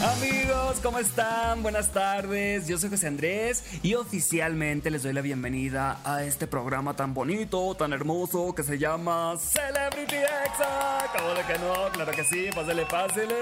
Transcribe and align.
Amigos, 0.00 0.78
¿cómo 0.80 1.00
están? 1.00 1.60
Buenas 1.60 1.92
tardes. 1.92 2.68
Yo 2.68 2.78
soy 2.78 2.88
José 2.88 3.08
Andrés 3.08 3.64
y 3.82 3.94
oficialmente 3.94 4.92
les 4.92 5.02
doy 5.02 5.12
la 5.12 5.22
bienvenida 5.22 6.00
a 6.04 6.22
este 6.22 6.46
programa 6.46 6.94
tan 6.94 7.14
bonito, 7.14 7.74
tan 7.74 7.92
hermoso 7.92 8.54
que 8.54 8.62
se 8.62 8.78
llama 8.78 9.36
Celebrity 9.38 10.14
Exa. 10.14 11.04
¿Cómo 11.16 11.34
de 11.34 11.42
que 11.42 11.58
no? 11.58 11.90
Claro 11.92 12.12
que 12.12 12.22
sí, 12.22 12.46
pásele, 12.54 12.86
pásele. 12.86 13.34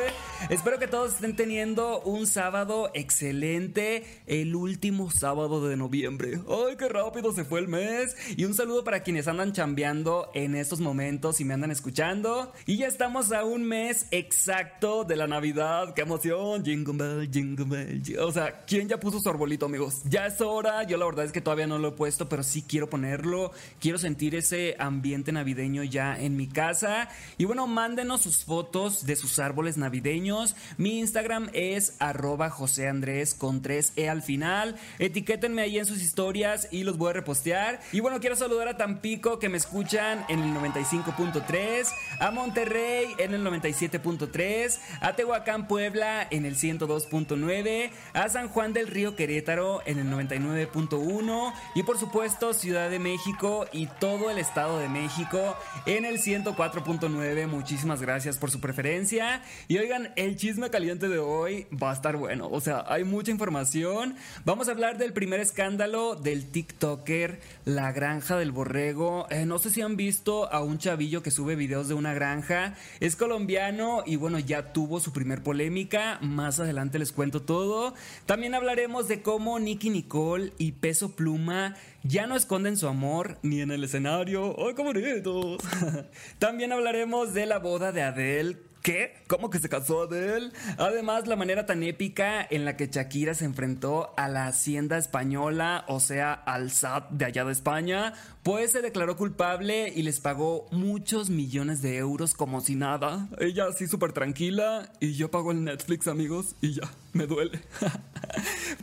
Espero 0.49 0.79
que 0.79 0.89
todos 0.89 1.17
estén 1.17 1.37
teniendo 1.37 2.01
un 2.01 2.27
sábado 2.27 2.91
excelente, 2.95 4.23
el 4.27 4.57
último 4.57 5.11
sábado 5.11 5.69
de 5.69 5.77
noviembre. 5.77 6.41
¡Ay, 6.49 6.77
qué 6.79 6.89
rápido 6.89 7.33
se 7.33 7.45
fue 7.45 7.61
el 7.61 7.69
mes! 7.69 8.17
Y 8.35 8.47
un 8.47 8.55
saludo 8.55 8.83
para 8.83 9.01
quienes 9.01 9.29
andan 9.29 9.53
chambeando 9.53 10.31
en 10.33 10.55
estos 10.55 10.81
momentos 10.81 11.39
y 11.39 11.45
me 11.45 11.53
andan 11.53 11.71
escuchando. 11.71 12.55
Y 12.65 12.79
ya 12.79 12.87
estamos 12.87 13.31
a 13.33 13.45
un 13.45 13.65
mes 13.65 14.07
exacto 14.11 15.05
de 15.05 15.17
la 15.17 15.27
Navidad. 15.27 15.93
¡Qué 15.93 16.01
emoción! 16.01 16.46
Jingle 16.65 16.95
bell, 16.95 17.31
jingle 17.31 17.65
bell. 17.65 18.03
O 18.21 18.33
sea, 18.33 18.65
¿quién 18.67 18.89
ya 18.89 18.99
puso 18.99 19.21
su 19.21 19.29
arbolito, 19.29 19.67
amigos? 19.67 20.03
Ya 20.05 20.27
es 20.27 20.41
hora. 20.41 20.83
Yo 20.85 20.97
la 20.97 21.07
verdad 21.07 21.25
es 21.25 21.33
que 21.33 21.41
todavía 21.41 21.67
no 21.67 21.79
lo 21.79 21.89
he 21.89 21.93
puesto, 21.93 22.29
pero 22.29 22.43
sí 22.43 22.63
quiero 22.63 22.89
ponerlo. 22.89 23.53
Quiero 23.81 23.99
sentir 23.99 24.35
ese 24.35 24.77
ambiente 24.79 25.33
navideño 25.33 25.83
ya 25.83 26.19
en 26.19 26.37
mi 26.37 26.47
casa. 26.47 27.09
Y 27.39 27.45
bueno, 27.45 27.67
mándenos 27.67 28.23
sus 28.23 28.45
fotos 28.45 29.07
de 29.07 29.17
sus 29.17 29.39
árboles 29.39 29.77
navideños. 29.77 30.57
Mi 30.77 30.99
Instagram 30.99 31.51
es 31.53 31.97
arroba 31.99 32.51
José 32.51 32.89
Andrés 32.89 33.35
con 33.35 33.63
3E 33.63 34.09
al 34.09 34.23
final. 34.23 34.77
Etiquétenme 34.99 35.63
ahí 35.63 35.79
en 35.79 35.87
sus 35.87 36.03
historias 36.03 36.69
y 36.71 36.85
los 36.85 36.99
voy 36.99 37.11
a 37.11 37.15
repostear. 37.15 37.81
Y 37.93 38.01
bueno, 38.01 38.21
quiero 38.21 38.37
saludar 38.37 38.69
a 38.69 38.77
Tampico 38.77 39.39
que 39.39 39.49
me 39.49 39.57
escuchan 39.57 40.25
en 40.29 40.41
el 40.41 40.55
95.3, 40.55 41.89
a 42.21 42.31
Monterrey 42.31 43.07
en 43.19 43.35
el 43.35 43.45
97.3, 43.45 44.79
a 45.01 45.15
Tehuacán, 45.15 45.67
Puebla 45.67 46.27
en 46.31 46.36
el 46.45 46.57
102.9, 46.57 47.91
a 48.13 48.29
San 48.29 48.49
Juan 48.49 48.73
del 48.73 48.89
Río 48.89 49.17
Querétaro 49.17 49.81
en 49.87 49.99
el 49.99 50.07
99.1 50.09 51.53
y 51.75 51.83
por 51.83 51.99
supuesto 51.99 52.53
Ciudad 52.53 52.91
de 52.91 52.99
México 52.99 53.67
y 53.73 53.87
todo 53.87 54.31
el 54.31 54.39
Estado 54.39 54.79
de 54.79 54.89
México 54.89 55.57
en 55.87 56.05
el 56.05 56.19
104.9. 56.19 57.47
Muchísimas 57.47 58.03
gracias 58.03 58.37
por 58.39 58.51
su 58.51 58.61
preferencia. 58.61 59.43
Y 59.69 59.79
oigan, 59.79 60.13
el 60.17 60.37
chisme 60.37 60.71
caliente 60.71 61.09
de 61.09 61.19
hoy 61.19 61.67
va 61.83 61.91
a 61.91 61.95
estar 61.95 62.17
bueno. 62.17 62.49
O 62.51 62.61
sea, 62.61 62.85
hay 62.89 63.05
mucha 63.05 63.31
información. 63.31 64.17
Vamos 64.45 64.69
a 64.69 64.73
hablar 64.73 64.99
del 64.99 65.13
primer 65.13 65.41
escándalo 65.41 66.15
del 66.15 66.51
TikToker 66.51 67.41
La 67.65 67.93
Granja 67.93 68.37
del 68.37 68.53
Borrego. 68.53 69.27
Eh, 69.31 69.47
no 69.47 69.59
sé 69.59 69.71
si 69.71 69.83
han 69.83 69.97
visto 69.97 70.53
a 70.53 70.63
un 70.63 70.79
chavillo 70.79 71.23
que 71.23 71.31
sube 71.31 71.57
videos 71.57 71.89
de 71.89 71.95
una 71.95 72.15
granja. 72.15 72.75
Es 73.01 73.17
colombiano 73.17 74.03
y 74.05 74.17
bueno, 74.17 74.39
ya 74.39 74.73
tuvo 74.73 75.01
su 75.01 75.13
primer 75.13 75.43
polémica. 75.43 76.19
Más 76.27 76.61
adelante 76.61 76.99
les 76.99 77.13
cuento 77.13 77.43
todo. 77.43 77.95
También 78.27 78.55
hablaremos 78.55 79.09
de 79.09 79.23
cómo 79.23 79.59
Nicky 79.59 79.91
Nicole 79.91 80.53
y 80.59 80.73
Peso 80.73 81.13
Pluma 81.17 81.75
ya 82.03 82.27
no 82.27 82.37
esconden 82.37 82.77
su 82.77 82.89
amor 82.89 83.39
ni 83.43 83.61
en 83.61 83.71
el 83.71 83.85
escenario. 83.85 84.55
¡Ay, 84.59 84.75
qué 84.75 84.83
bonitos! 84.83 85.59
También 86.39 86.73
hablaremos 86.73 87.35
de 87.35 87.47
la 87.47 87.59
boda 87.59 87.93
de 87.93 88.03
Adele 88.03 88.59
¿Qué? 88.87 89.15
¿Cómo 89.27 89.51
que 89.51 89.59
se 89.59 89.69
casó 89.69 90.03
Adele? 90.03 90.53
Además, 90.79 91.27
la 91.27 91.35
manera 91.35 91.67
tan 91.67 91.83
épica 91.83 92.47
en 92.49 92.65
la 92.65 92.77
que 92.77 92.87
Shakira 92.87 93.35
se 93.35 93.45
enfrentó 93.45 94.15
a 94.17 94.29
la 94.29 94.47
hacienda 94.47 94.97
española, 94.97 95.85
o 95.89 95.99
sea, 95.99 96.33
al 96.33 96.71
SAT 96.71 97.11
de 97.11 97.25
allá 97.25 97.45
de 97.45 97.51
España, 97.51 98.13
pues 98.45 98.71
se 98.71 98.83
declaró 98.83 99.17
culpable 99.17 99.93
y 99.93 100.03
les 100.03 100.21
pagó 100.21 100.69
muchos 100.71 101.31
millones 101.31 101.83
de 101.83 101.97
euros 101.97 102.35
como 102.35 102.61
si 102.61 102.77
nada. 102.77 103.27
Ella 103.41 103.65
así 103.69 103.89
súper 103.89 104.13
tranquila 104.13 104.93
y 105.01 105.15
yo 105.15 105.33
pago 105.33 105.51
el 105.51 105.65
Netflix, 105.65 106.07
amigos, 106.07 106.55
y 106.61 106.75
ya, 106.75 106.89
me 107.13 107.27
duele. 107.27 107.59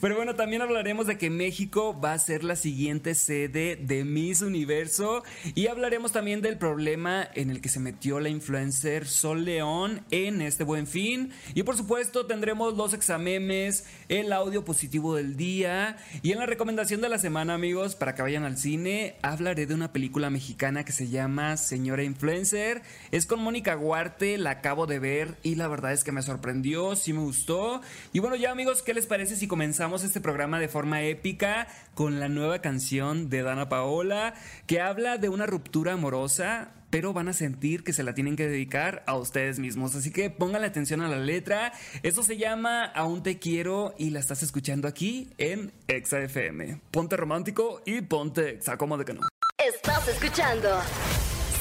Pero 0.01 0.15
bueno, 0.15 0.35
también 0.35 0.61
hablaremos 0.61 1.07
de 1.07 1.17
que 1.17 1.29
México 1.29 1.99
va 1.99 2.13
a 2.13 2.19
ser 2.19 2.43
la 2.43 2.55
siguiente 2.55 3.15
sede 3.15 3.75
de 3.75 4.03
Miss 4.03 4.41
Universo 4.41 5.23
y 5.55 5.67
hablaremos 5.67 6.11
también 6.11 6.41
del 6.41 6.57
problema 6.57 7.27
en 7.35 7.49
el 7.49 7.61
que 7.61 7.69
se 7.69 7.79
metió 7.79 8.19
la 8.19 8.29
influencer 8.29 9.07
Sol 9.07 9.45
León 9.45 10.01
en 10.11 10.41
este 10.41 10.63
buen 10.63 10.87
fin. 10.87 11.31
Y 11.53 11.63
por 11.63 11.77
supuesto 11.77 12.25
tendremos 12.25 12.75
los 12.75 12.93
examemes, 12.93 13.85
el 14.09 14.33
audio 14.33 14.65
positivo 14.65 15.15
del 15.15 15.37
día 15.37 15.97
y 16.21 16.31
en 16.31 16.39
la 16.39 16.45
recomendación 16.45 17.01
de 17.01 17.09
la 17.09 17.17
semana 17.17 17.53
amigos 17.53 17.95
para 17.95 18.15
que 18.15 18.21
vayan 18.21 18.43
al 18.43 18.57
cine 18.57 19.15
hablaré 19.21 19.65
de 19.65 19.73
una 19.73 19.93
película 19.93 20.29
mexicana 20.29 20.83
que 20.85 20.91
se 20.91 21.09
llama 21.09 21.57
Señora 21.57 22.03
Influencer. 22.03 22.81
Es 23.11 23.25
con 23.25 23.39
Mónica 23.39 23.75
Guarte, 23.75 24.37
la 24.37 24.51
acabo 24.51 24.87
de 24.87 24.99
ver 24.99 25.37
y 25.43 25.55
la 25.55 25.67
verdad 25.67 25.93
es 25.93 26.03
que 26.03 26.11
me 26.11 26.21
sorprendió, 26.21 26.95
sí 26.95 27.13
me 27.13 27.19
gustó. 27.19 27.81
Y 28.11 28.19
bueno 28.19 28.35
ya 28.35 28.51
amigos, 28.51 28.81
¿qué 28.81 28.93
les 28.93 29.05
parece 29.05 29.32
si 29.35 29.47
comenzamos 29.47 30.03
este 30.03 30.21
programa 30.21 30.59
de 30.59 30.67
forma 30.67 31.01
épica 31.01 31.67
con 31.95 32.19
la 32.19 32.29
nueva 32.29 32.59
canción 32.59 33.29
de 33.29 33.43
Dana 33.43 33.69
Paola 33.69 34.33
que 34.67 34.81
habla 34.81 35.17
de 35.17 35.29
una 35.29 35.45
ruptura 35.45 35.93
amorosa? 35.93 36.71
pero 36.93 37.11
van 37.11 37.27
a 37.27 37.33
sentir 37.33 37.83
que 37.83 37.91
se 37.91 38.03
la 38.03 38.13
tienen 38.13 38.35
que 38.35 38.47
dedicar 38.47 39.03
a 39.07 39.15
ustedes 39.15 39.57
mismos. 39.57 39.95
Así 39.95 40.11
que 40.11 40.29
pónganle 40.29 40.67
atención 40.67 41.01
a 41.01 41.07
la 41.07 41.17
letra. 41.17 41.73
Esto 42.03 42.21
se 42.21 42.37
llama 42.37 42.85
Aún 42.85 43.23
te 43.23 43.39
quiero 43.39 43.95
y 43.97 44.11
la 44.11 44.19
estás 44.19 44.43
escuchando 44.43 44.87
aquí 44.87 45.33
en 45.39 45.73
Exa 45.87 46.19
FM. 46.19 46.81
Ponte 46.91 47.17
romántico 47.17 47.81
y 47.83 48.01
ponte 48.01 48.47
Exa, 48.51 48.77
como 48.77 48.99
de 48.99 49.05
que 49.05 49.15
no. 49.15 49.21
Estás 49.57 50.07
escuchando 50.07 50.69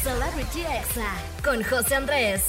Celebrity 0.02 0.60
Exa 0.60 1.14
con 1.42 1.62
José 1.62 1.94
Andrés. 1.94 2.42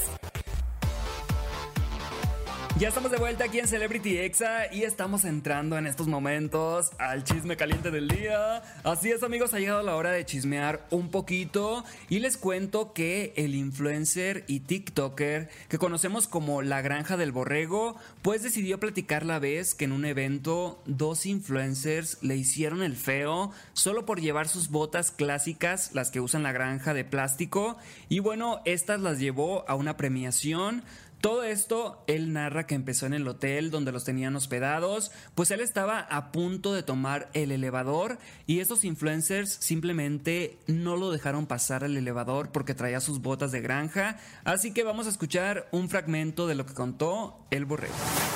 Ya 2.80 2.88
estamos 2.88 3.12
de 3.12 3.18
vuelta 3.18 3.46
aquí 3.46 3.60
en 3.60 3.68
Celebrity 3.68 4.18
Exa 4.18 4.74
y 4.74 4.82
estamos 4.82 5.26
entrando 5.26 5.78
en 5.78 5.86
estos 5.86 6.08
momentos 6.08 6.90
al 6.98 7.24
chisme 7.24 7.56
caliente 7.56 7.92
del 7.92 8.08
día. 8.08 8.64
Así 8.84 9.12
es 9.12 9.22
amigos, 9.22 9.54
ha 9.54 9.60
llegado 9.60 9.84
la 9.84 9.96
hora 9.96 10.12
de 10.12 10.26
chismear 10.26 10.84
un 10.90 11.10
poquito 11.10 11.84
y 12.10 12.18
les 12.18 12.36
cuento 12.36 12.92
que 12.92 13.32
el 13.38 13.54
influencer 13.54 14.44
y 14.48 14.62
TikToker 14.62 15.50
que 15.70 15.78
conocemos 15.78 16.28
como 16.28 16.64
La 16.64 16.82
Granja 16.82 17.16
del 17.16 17.32
Borrego, 17.32 17.96
pues 18.24 18.42
decidió 18.42 18.80
platicar 18.80 19.24
la 19.24 19.38
vez 19.38 19.76
que 19.76 19.86
en 19.86 19.92
un 19.92 20.04
evento 20.04 20.82
dos 20.88 21.28
influencers 21.28 22.18
le 22.24 22.38
hicieron 22.38 22.82
el 22.82 22.96
feo 22.96 23.52
solo 23.74 24.08
por 24.08 24.20
llevar 24.20 24.48
sus 24.48 24.70
botas 24.70 25.12
clásicas, 25.12 25.92
las 25.94 26.10
que 26.10 26.22
usan 26.22 26.42
la 26.42 26.52
granja 26.52 26.96
de 26.96 27.06
plástico, 27.06 27.78
y 28.10 28.18
bueno, 28.18 28.62
estas 28.66 29.00
las 29.00 29.20
llevó 29.20 29.64
a 29.70 29.76
una 29.76 29.96
premiación 29.96 30.84
todo 31.24 31.46
esto, 31.46 32.04
él 32.08 32.34
narra 32.34 32.68
que 32.68 32.76
empezó 32.76 33.06
en 33.06 33.14
el 33.14 33.26
hotel 33.26 33.72
donde 33.72 33.94
los 33.94 34.04
tenían 34.04 34.36
hospedados, 34.36 35.10
pues 35.36 35.52
él 35.52 35.62
estaba 35.62 36.00
a 36.00 36.34
punto 36.34 36.74
de 36.74 36.84
tomar 36.84 37.30
el 37.34 37.54
elevador 37.54 38.18
y 38.46 38.60
estos 38.60 38.84
influencers 38.84 39.50
simplemente 39.50 40.58
no 40.68 40.98
lo 40.98 41.12
dejaron 41.12 41.48
pasar 41.48 41.86
al 41.86 41.96
elevador 41.96 42.52
porque 42.52 42.74
traía 42.74 43.00
sus 43.00 43.22
botas 43.22 43.54
de 43.54 43.62
granja, 43.62 44.20
así 44.44 44.74
que 44.74 44.84
vamos 44.84 45.08
a 45.08 45.12
escuchar 45.12 45.70
un 45.72 45.88
fragmento 45.88 46.46
de 46.46 46.56
lo 46.56 46.66
que 46.66 46.74
contó 46.74 47.48
el 47.52 47.64
borrego. 47.64 47.94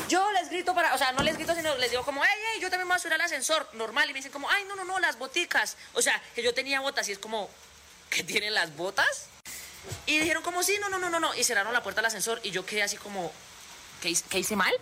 Yo 0.07 0.25
les 0.31 0.49
grito 0.49 0.73
para, 0.73 0.95
o 0.95 0.97
sea, 0.97 1.11
no 1.11 1.23
les 1.23 1.35
grito, 1.35 1.53
sino 1.55 1.75
les 1.75 1.91
digo 1.91 2.03
como, 2.03 2.23
hey, 2.23 2.39
hey, 2.53 2.61
yo 2.61 2.69
también 2.69 2.87
voy 2.87 2.95
a 2.95 2.99
subir 2.99 3.15
al 3.15 3.21
ascensor, 3.21 3.67
normal, 3.73 4.09
y 4.09 4.13
me 4.13 4.19
dicen 4.19 4.31
como, 4.31 4.49
ay, 4.49 4.63
no, 4.65 4.77
no, 4.77 4.85
no, 4.85 4.97
las 4.99 5.19
boticas, 5.19 5.75
o 5.93 6.01
sea, 6.01 6.21
que 6.33 6.41
yo 6.41 6.53
tenía 6.53 6.79
botas 6.79 7.09
y 7.09 7.11
es 7.11 7.19
como, 7.19 7.49
¿que 8.09 8.23
tienen 8.23 8.53
las 8.53 8.77
botas? 8.77 9.27
Y 10.05 10.19
dijeron 10.19 10.43
como, 10.43 10.63
sí, 10.63 10.77
no, 10.81 10.89
no, 10.89 10.97
no, 10.97 11.09
no, 11.09 11.19
no. 11.19 11.33
Y 11.35 11.43
cerraron 11.43 11.73
la 11.73 11.83
puerta 11.83 12.01
del 12.01 12.07
ascensor 12.07 12.39
y 12.43 12.51
yo 12.51 12.65
quedé 12.65 12.83
así 12.83 12.97
como, 12.97 13.31
¿qué, 14.01 14.15
qué 14.29 14.39
hice 14.39 14.55
mal? 14.55 14.73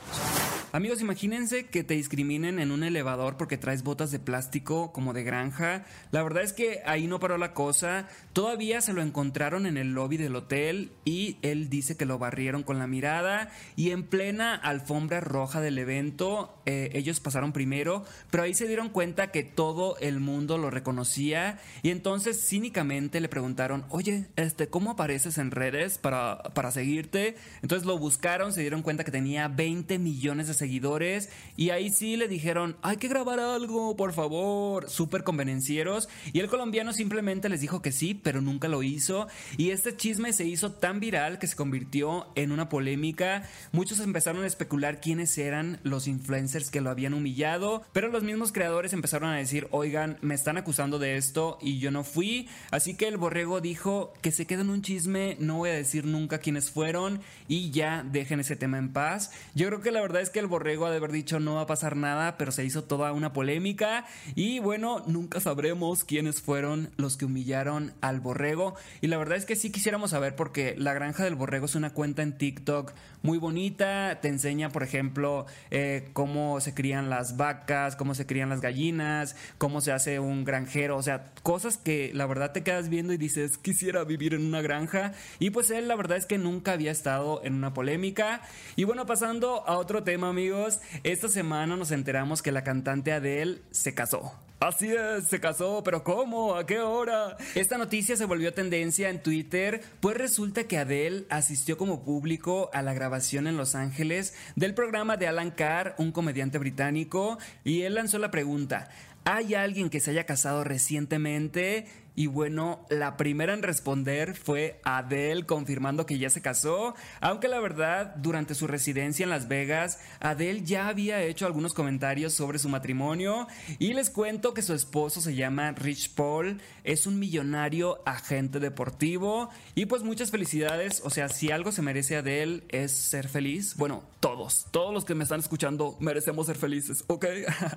Amigos, 0.71 0.99
imagínense 0.99 1.67
que 1.67 1.85
te 1.85 1.93
discriminen 1.93 2.59
en 2.59 2.71
un 2.71 2.83
elevador 2.83 3.37
porque 3.37 3.57
traes 3.57 3.81
botas 3.81 4.11
de 4.11 4.19
plástico 4.19 4.91
como 4.91 5.13
de 5.13 5.23
granja. 5.23 5.85
La 6.11 6.21
verdad 6.21 6.43
es 6.43 6.51
que 6.51 6.81
ahí 6.85 7.07
no 7.07 7.19
paró 7.21 7.37
la 7.37 7.53
cosa. 7.53 8.09
Todavía 8.33 8.81
se 8.81 8.91
lo 8.91 9.01
encontraron 9.01 9.67
en 9.67 9.77
el 9.77 9.93
lobby 9.93 10.17
del 10.17 10.35
hotel 10.35 10.91
y 11.05 11.37
él 11.43 11.69
dice 11.69 11.95
que 11.95 12.05
lo 12.05 12.19
barrieron 12.19 12.63
con 12.63 12.77
la 12.77 12.87
mirada. 12.87 13.51
Y 13.77 13.91
en 13.91 14.03
plena 14.03 14.53
alfombra 14.53 15.21
roja 15.21 15.61
del 15.61 15.77
evento, 15.77 16.61
eh, 16.65 16.89
ellos 16.93 17.21
pasaron 17.21 17.53
primero, 17.53 18.03
pero 18.29 18.43
ahí 18.43 18.53
se 18.53 18.67
dieron 18.67 18.89
cuenta 18.89 19.31
que 19.31 19.43
todo 19.43 19.97
el 19.99 20.19
mundo 20.19 20.57
lo 20.57 20.71
reconocía. 20.71 21.57
Y 21.83 21.89
entonces 21.91 22.49
cínicamente 22.49 23.21
le 23.21 23.29
preguntaron, 23.29 23.85
oye, 23.89 24.25
este, 24.35 24.67
¿cómo 24.67 24.91
apareces 24.91 25.37
en 25.37 25.51
redes 25.51 25.97
para, 25.99 26.43
para 26.53 26.71
seguirte? 26.71 27.35
Entonces 27.61 27.85
lo 27.85 27.97
buscaron, 27.97 28.51
se 28.51 28.59
dieron 28.59 28.81
cuenta 28.81 29.05
que 29.05 29.11
tenía 29.11 29.47
20 29.47 29.99
millones 29.99 30.47
de 30.47 30.53
seguidores 30.53 30.64
seguidores 30.65 31.29
y 31.57 31.69
ahí 31.69 31.91
sí 31.91 32.17
le 32.17 32.27
dijeron, 32.27 32.75
hay 32.81 32.97
que 32.97 33.07
grabar 33.07 33.39
algo, 33.39 33.95
por 33.95 34.13
favor, 34.13 34.89
súper 34.89 35.23
convenencieros 35.23 36.09
y 36.33 36.39
el 36.39 36.47
colombiano 36.47 36.91
simplemente 36.91 37.49
les 37.49 37.61
dijo 37.61 37.83
que 37.83 37.91
sí, 37.91 38.15
pero 38.15 38.41
nunca 38.41 38.67
lo 38.67 38.81
hizo. 38.81 39.27
Y 39.57 39.69
este 39.69 39.95
chisme 39.95 40.33
se 40.33 40.45
hizo 40.45 40.71
tan 40.71 40.99
viral 40.99 41.37
que 41.37 41.45
se 41.45 41.55
convirtió 41.55 42.27
en 42.33 42.51
una 42.51 42.67
polémica, 42.67 43.43
muchos 43.71 43.99
empezaron 43.99 44.43
a 44.43 44.47
especular 44.47 45.01
quiénes 45.01 45.37
eran 45.37 45.79
los 45.83 46.07
influencers 46.07 46.71
que 46.71 46.81
lo 46.81 46.89
habían 46.89 47.13
humillado, 47.13 47.83
pero 47.93 48.07
los 48.07 48.23
mismos 48.23 48.51
creadores 48.51 48.93
empezaron 48.93 49.29
a 49.29 49.37
decir, 49.37 49.67
oigan, 49.69 50.17
me 50.21 50.33
están 50.33 50.57
acusando 50.57 50.97
de 50.97 51.15
esto 51.15 51.59
y 51.61 51.77
yo 51.77 51.91
no 51.91 52.03
fui, 52.03 52.49
así 52.71 52.95
que 52.95 53.07
el 53.07 53.17
borrego 53.17 53.61
dijo 53.61 54.13
que 54.23 54.31
se 54.31 54.47
queda 54.47 54.61
en 54.61 54.71
un 54.71 54.81
chisme, 54.81 55.37
no 55.39 55.57
voy 55.57 55.69
a 55.69 55.73
decir 55.73 56.05
nunca 56.05 56.39
quiénes 56.39 56.71
fueron 56.71 57.21
y 57.47 57.69
ya 57.69 58.03
dejen 58.03 58.39
ese 58.39 58.55
tema 58.55 58.79
en 58.79 58.91
paz. 58.91 59.31
Yo 59.53 59.67
creo 59.67 59.81
que 59.81 59.91
la 59.91 60.01
verdad 60.01 60.23
es 60.23 60.31
que 60.31 60.39
el 60.45 60.49
borrego 60.49 60.85
ha 60.85 60.91
de 60.91 60.97
haber 60.97 61.11
dicho 61.11 61.39
no 61.39 61.55
va 61.55 61.61
a 61.61 61.65
pasar 61.65 61.95
nada, 61.95 62.37
pero 62.37 62.51
se 62.51 62.63
hizo 62.63 62.83
toda 62.83 63.11
una 63.13 63.33
polémica. 63.33 64.05
Y 64.35 64.59
bueno, 64.59 65.03
nunca 65.07 65.39
sabremos 65.39 66.03
quiénes 66.03 66.41
fueron 66.41 66.91
los 66.97 67.17
que 67.17 67.25
humillaron 67.25 67.93
al 68.01 68.19
borrego. 68.19 68.75
Y 69.01 69.07
la 69.07 69.17
verdad 69.17 69.37
es 69.37 69.45
que 69.45 69.55
sí 69.55 69.71
quisiéramos 69.71 70.11
saber 70.11 70.35
porque 70.35 70.75
la 70.77 70.93
granja 70.93 71.23
del 71.23 71.35
borrego 71.35 71.65
es 71.65 71.75
una 71.75 71.89
cuenta 71.89 72.21
en 72.21 72.37
TikTok 72.37 72.93
muy 73.25 73.39
bonita, 73.39 74.19
te 74.21 74.27
enseña 74.27 74.69
por 74.69 74.83
ejemplo 74.83 75.47
eh, 75.71 76.09
cómo 76.13 76.61
se 76.61 76.75
crían 76.75 77.09
las 77.09 77.37
vacas, 77.37 77.95
cómo 77.95 78.13
se 78.13 78.27
crían 78.27 78.49
las 78.49 78.61
gallinas, 78.61 79.35
cómo 79.57 79.81
se 79.81 79.91
hace 79.91 80.19
un 80.19 80.45
granjero, 80.45 80.95
o 80.95 81.01
sea, 81.01 81.31
cosas 81.41 81.77
que 81.77 82.11
la 82.13 82.27
verdad 82.27 82.51
te 82.51 82.61
quedas 82.61 82.87
viendo 82.87 83.13
y 83.13 83.17
dices 83.17 83.57
quisiera 83.57 84.03
vivir 84.03 84.35
en 84.35 84.45
una 84.45 84.61
granja 84.61 85.13
y 85.39 85.49
pues 85.49 85.71
él 85.71 85.87
la 85.87 85.95
verdad 85.95 86.17
es 86.17 86.27
que 86.27 86.37
nunca 86.37 86.73
había 86.73 86.91
estado 86.91 87.41
en 87.43 87.55
una 87.55 87.73
polémica. 87.73 88.41
Y 88.75 88.83
bueno 88.83 89.07
pasando 89.07 89.67
a 89.67 89.77
otro 89.79 90.03
tema 90.03 90.31
amigos, 90.35 90.81
esta 91.05 91.29
semana 91.29 91.77
nos 91.77 91.91
enteramos 91.91 92.41
que 92.41 92.51
la 92.51 92.61
cantante 92.61 93.13
Adele 93.13 93.61
se 93.71 93.93
casó. 93.93 94.33
Así 94.59 94.91
es, 94.91 95.29
se 95.29 95.39
casó, 95.39 95.81
pero 95.81 96.03
¿cómo? 96.03 96.55
¿A 96.55 96.65
qué 96.65 96.81
hora? 96.81 97.37
Esta 97.55 97.77
noticia 97.77 98.17
se 98.17 98.25
volvió 98.25 98.53
tendencia 98.53 99.09
en 99.09 99.23
Twitter, 99.23 99.81
pues 100.01 100.17
resulta 100.17 100.65
que 100.65 100.77
Adele 100.77 101.25
asistió 101.29 101.77
como 101.77 102.03
público 102.03 102.69
a 102.73 102.81
la 102.81 102.93
grabación 102.93 103.47
en 103.47 103.55
Los 103.55 103.75
Ángeles 103.75 104.33
del 104.57 104.73
programa 104.73 105.15
de 105.15 105.27
Alan 105.27 105.51
Carr, 105.51 105.95
un 105.99 106.11
comediante 106.11 106.57
británico, 106.57 107.37
y 107.63 107.83
él 107.83 107.95
lanzó 107.95 108.19
la 108.19 108.29
pregunta, 108.29 108.89
¿hay 109.23 109.53
alguien 109.53 109.89
que 109.89 110.01
se 110.01 110.11
haya 110.11 110.25
casado 110.25 110.65
recientemente? 110.65 111.87
Y 112.15 112.27
bueno, 112.27 112.85
la 112.89 113.17
primera 113.17 113.53
en 113.53 113.61
responder 113.61 114.35
fue 114.35 114.79
Adele 114.85 115.45
confirmando 115.45 116.05
que 116.05 116.17
ya 116.17 116.29
se 116.29 116.41
casó, 116.41 116.95
aunque 117.19 117.49
la 117.49 117.59
verdad, 117.59 118.15
durante 118.15 118.55
su 118.55 118.67
residencia 118.67 119.23
en 119.23 119.29
Las 119.29 119.49
Vegas, 119.49 119.99
Adele 120.21 120.63
ya 120.63 120.87
había 120.87 121.21
hecho 121.21 121.45
algunos 121.45 121.73
comentarios 121.73 122.33
sobre 122.33 122.57
su 122.57 122.69
matrimonio. 122.69 123.47
Y 123.79 123.93
les 123.93 124.09
cuento 124.09 124.53
que 124.53 124.61
su 124.61 124.73
esposo 124.73 125.19
se 125.19 125.35
llama 125.35 125.73
Rich 125.73 126.13
Paul, 126.15 126.61
es 126.85 127.05
un 127.05 127.19
millonario 127.19 128.01
agente 128.05 128.59
deportivo. 128.59 129.49
Y 129.75 129.87
pues 129.87 130.03
muchas 130.03 130.31
felicidades, 130.31 131.01
o 131.03 131.09
sea, 131.09 131.27
si 131.27 131.51
algo 131.51 131.73
se 131.73 131.81
merece 131.81 132.15
Adele 132.15 132.63
es 132.69 132.91
ser 132.93 133.27
feliz, 133.27 133.75
bueno, 133.75 134.03
todos, 134.21 134.67
todos 134.71 134.93
los 134.93 135.03
que 135.03 135.15
me 135.15 135.23
están 135.23 135.41
escuchando 135.41 135.97
merecemos 135.99 136.45
ser 136.45 136.55
felices, 136.55 137.03
¿ok? 137.07 137.25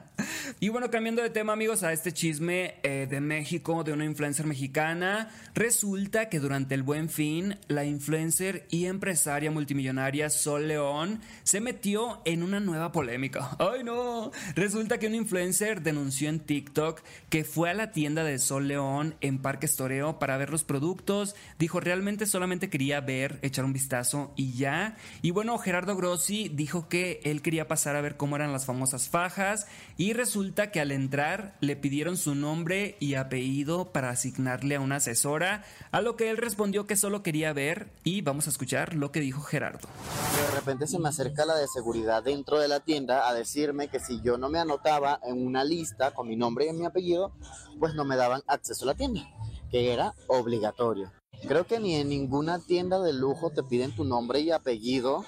y 0.60 0.68
bueno, 0.68 0.90
cambiando 0.90 1.22
de 1.22 1.30
tema 1.30 1.52
amigos 1.52 1.82
a 1.82 1.92
este 1.92 2.12
chisme 2.12 2.76
eh, 2.82 3.06
de 3.10 3.20
México, 3.20 3.82
de 3.82 3.92
una 3.92 4.04
influencia 4.04 4.27
mexicana, 4.44 5.30
resulta 5.54 6.28
que 6.28 6.40
durante 6.40 6.74
el 6.74 6.82
buen 6.82 7.08
fin, 7.08 7.58
la 7.68 7.84
influencer 7.84 8.66
y 8.70 8.86
empresaria 8.86 9.50
multimillonaria 9.50 10.30
Sol 10.30 10.68
León 10.68 11.20
se 11.44 11.60
metió 11.60 12.20
en 12.24 12.42
una 12.42 12.60
nueva 12.60 12.92
polémica. 12.92 13.56
¡Ay 13.58 13.84
no! 13.84 14.30
Resulta 14.54 14.98
que 14.98 15.06
un 15.06 15.14
influencer 15.14 15.82
denunció 15.82 16.28
en 16.28 16.40
TikTok 16.40 17.02
que 17.30 17.44
fue 17.44 17.70
a 17.70 17.74
la 17.74 17.92
tienda 17.92 18.24
de 18.24 18.38
Sol 18.38 18.68
León 18.68 19.14
en 19.20 19.38
Parque 19.38 19.66
Estoreo 19.66 20.18
para 20.18 20.36
ver 20.36 20.50
los 20.50 20.64
productos. 20.64 21.34
Dijo, 21.58 21.80
realmente 21.80 22.26
solamente 22.26 22.70
quería 22.70 23.00
ver, 23.00 23.38
echar 23.42 23.64
un 23.64 23.72
vistazo 23.72 24.32
y 24.36 24.52
ya. 24.52 24.96
Y 25.22 25.30
bueno, 25.30 25.58
Gerardo 25.58 25.96
Grossi 25.96 26.48
dijo 26.48 26.88
que 26.88 27.20
él 27.24 27.42
quería 27.42 27.68
pasar 27.68 27.96
a 27.96 28.00
ver 28.00 28.16
cómo 28.16 28.36
eran 28.36 28.52
las 28.52 28.66
famosas 28.66 29.08
fajas 29.08 29.66
y 29.96 30.12
resulta 30.12 30.70
que 30.70 30.80
al 30.80 30.92
entrar 30.92 31.56
le 31.60 31.76
pidieron 31.76 32.16
su 32.16 32.34
nombre 32.34 32.96
y 33.00 33.14
apellido 33.14 33.92
para 33.92 34.10
asignarle 34.18 34.74
a 34.74 34.80
una 34.80 34.96
asesora, 34.96 35.64
a 35.90 36.00
lo 36.00 36.16
que 36.16 36.30
él 36.30 36.36
respondió 36.36 36.86
que 36.86 36.96
solo 36.96 37.22
quería 37.22 37.52
ver 37.52 37.88
y 38.04 38.20
vamos 38.20 38.46
a 38.46 38.50
escuchar 38.50 38.94
lo 38.94 39.12
que 39.12 39.20
dijo 39.20 39.40
Gerardo. 39.42 39.88
De 40.36 40.54
repente 40.54 40.86
se 40.86 40.98
me 40.98 41.08
acerca 41.08 41.44
la 41.44 41.56
de 41.56 41.68
seguridad 41.68 42.22
dentro 42.22 42.58
de 42.58 42.68
la 42.68 42.80
tienda 42.80 43.28
a 43.28 43.34
decirme 43.34 43.88
que 43.88 44.00
si 44.00 44.20
yo 44.22 44.36
no 44.36 44.48
me 44.48 44.58
anotaba 44.58 45.20
en 45.24 45.46
una 45.46 45.64
lista 45.64 46.10
con 46.10 46.28
mi 46.28 46.36
nombre 46.36 46.66
y 46.66 46.72
mi 46.72 46.84
apellido, 46.84 47.32
pues 47.78 47.94
no 47.94 48.04
me 48.04 48.16
daban 48.16 48.42
acceso 48.46 48.84
a 48.84 48.88
la 48.88 48.94
tienda, 48.94 49.22
que 49.70 49.92
era 49.92 50.14
obligatorio. 50.26 51.12
Creo 51.46 51.66
que 51.66 51.78
ni 51.78 51.94
en 51.94 52.08
ninguna 52.08 52.58
tienda 52.58 52.98
de 53.00 53.12
lujo 53.12 53.50
te 53.50 53.62
piden 53.62 53.94
tu 53.94 54.04
nombre 54.04 54.40
y 54.40 54.50
apellido 54.50 55.24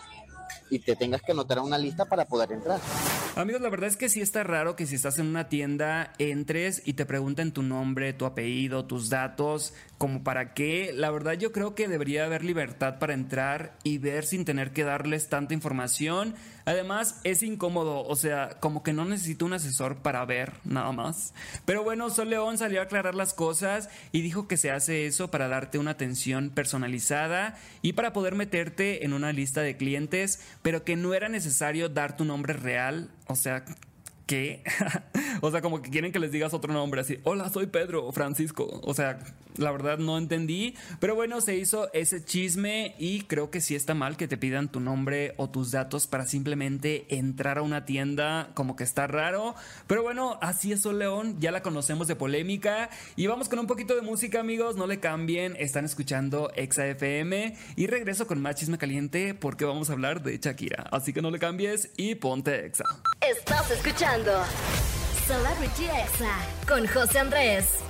y 0.69 0.81
te 0.81 0.97
tengas 0.97 1.23
que 1.23 1.33
anotar 1.33 1.59
a 1.59 1.63
una 1.63 1.79
lista 1.79 2.07
para 2.07 2.25
poder 2.25 2.53
entrar. 2.53 2.81
Amigos, 3.41 3.63
la 3.63 3.71
verdad 3.71 3.89
es 3.89 3.97
que 3.97 4.11
sí 4.11 4.21
está 4.21 4.45
raro 4.45 4.77
que 4.77 4.85
si 4.85 4.97
estás 4.97 5.19
en 5.19 5.27
una 5.27 5.49
tienda 5.49 6.13
entres 6.19 6.83
y 6.85 6.93
te 6.93 7.07
pregunten 7.07 7.53
tu 7.53 7.63
nombre, 7.63 8.13
tu 8.13 8.27
apellido, 8.27 8.85
tus 8.85 9.09
datos, 9.09 9.73
como 10.01 10.25
para 10.25 10.55
qué. 10.55 10.93
La 10.95 11.11
verdad 11.11 11.35
yo 11.35 11.53
creo 11.53 11.75
que 11.75 11.87
debería 11.87 12.25
haber 12.25 12.43
libertad 12.43 12.99
para 12.99 13.13
entrar 13.13 13.77
y 13.83 13.99
ver 13.99 14.25
sin 14.25 14.47
tener 14.47 14.73
que 14.73 14.83
darles 14.83 15.29
tanta 15.29 15.53
información. 15.53 16.35
Además 16.65 17.21
es 17.23 17.43
incómodo, 17.43 18.07
o 18.07 18.17
sea, 18.17 18.57
como 18.61 18.83
que 18.83 18.95
no 18.95 19.05
necesito 19.05 19.45
un 19.45 19.53
asesor 19.53 19.99
para 19.99 20.25
ver 20.25 20.55
nada 20.65 20.91
más. 20.93 21.35
Pero 21.67 21.85
bueno, 21.85 22.09
Sol 22.09 22.31
León 22.31 22.57
salió 22.57 22.81
a 22.81 22.85
aclarar 22.85 23.15
las 23.15 23.35
cosas 23.35 23.91
y 24.11 24.23
dijo 24.23 24.49
que 24.49 24.57
se 24.57 24.71
hace 24.71 25.05
eso 25.05 25.31
para 25.31 25.49
darte 25.49 25.77
una 25.77 25.91
atención 25.91 26.49
personalizada 26.49 27.59
y 27.83 27.93
para 27.93 28.15
poder 28.15 28.35
meterte 28.35 29.05
en 29.05 29.13
una 29.13 29.35
lista 29.35 29.61
de 29.61 29.77
clientes, 29.77 30.41
pero 30.63 30.83
que 30.83 30.97
no 30.97 31.13
era 31.13 31.29
necesario 31.29 31.91
dar 31.91 32.17
tu 32.17 32.25
nombre 32.25 32.55
real 32.55 33.11
o 33.31 33.37
sea, 33.37 33.65
¿qué? 34.31 34.63
o 35.41 35.51
sea, 35.51 35.61
como 35.61 35.83
que 35.83 35.91
quieren 35.91 36.13
que 36.13 36.21
les 36.21 36.31
digas 36.31 36.55
otro 36.55 36.73
nombre 36.73 37.01
así. 37.01 37.19
Hola, 37.25 37.49
soy 37.49 37.67
Pedro 37.67 38.13
Francisco. 38.13 38.81
O 38.85 38.95
sea, 38.95 39.19
la 39.57 39.73
verdad 39.73 39.99
no 39.99 40.17
entendí. 40.19 40.77
Pero 41.01 41.17
bueno, 41.17 41.41
se 41.41 41.57
hizo 41.57 41.93
ese 41.95 42.25
chisme 42.25 42.95
y 42.97 43.23
creo 43.23 43.51
que 43.51 43.61
sí 43.61 43.75
está 43.75 43.93
mal 43.93 44.17
que 44.17 44.29
te 44.29 44.37
pidan 44.37 44.71
tu 44.71 44.79
nombre 44.79 45.35
o 45.37 45.51
tus 45.51 45.73
datos 45.73 46.07
para 46.07 46.29
simplemente 46.29 47.07
entrar 47.09 47.59
a 47.59 47.63
una 47.63 47.85
tienda. 47.85 48.51
Como 48.55 48.77
que 48.77 48.85
está 48.85 49.09
raro. 49.09 49.57
Pero 49.89 50.05
bueno, 50.05 50.39
así 50.41 50.71
es 50.71 50.83
Sol 50.83 51.01
León. 51.01 51.35
Ya 51.41 51.51
la 51.51 51.63
conocemos 51.63 52.07
de 52.07 52.15
polémica. 52.15 52.89
Y 53.17 53.27
vamos 53.27 53.49
con 53.49 53.59
un 53.59 53.67
poquito 53.67 53.97
de 53.97 54.03
música, 54.03 54.39
amigos. 54.39 54.77
No 54.77 54.87
le 54.87 55.01
cambien. 55.01 55.57
Están 55.59 55.85
escuchando 55.85 56.53
Exa 56.55 56.87
FM. 56.87 57.57
Y 57.75 57.89
regreso 57.89 58.29
con 58.29 58.41
más 58.41 58.55
chisme 58.55 58.79
caliente 58.79 59.35
porque 59.35 59.65
vamos 59.65 59.91
a 59.91 59.95
hablar 59.95 60.23
de 60.23 60.39
Shakira. 60.39 60.85
Así 60.93 61.13
que 61.13 61.21
no 61.21 61.33
le 61.33 61.41
cambies 61.41 61.91
y 61.97 62.15
ponte 62.15 62.65
Exa. 62.65 62.85
Estás 63.21 63.69
escuchando 63.73 64.20
Celebrity 65.27 65.87
Exa 65.87 66.37
con 66.69 66.87
José 66.87 67.21
Andrés. 67.21 67.90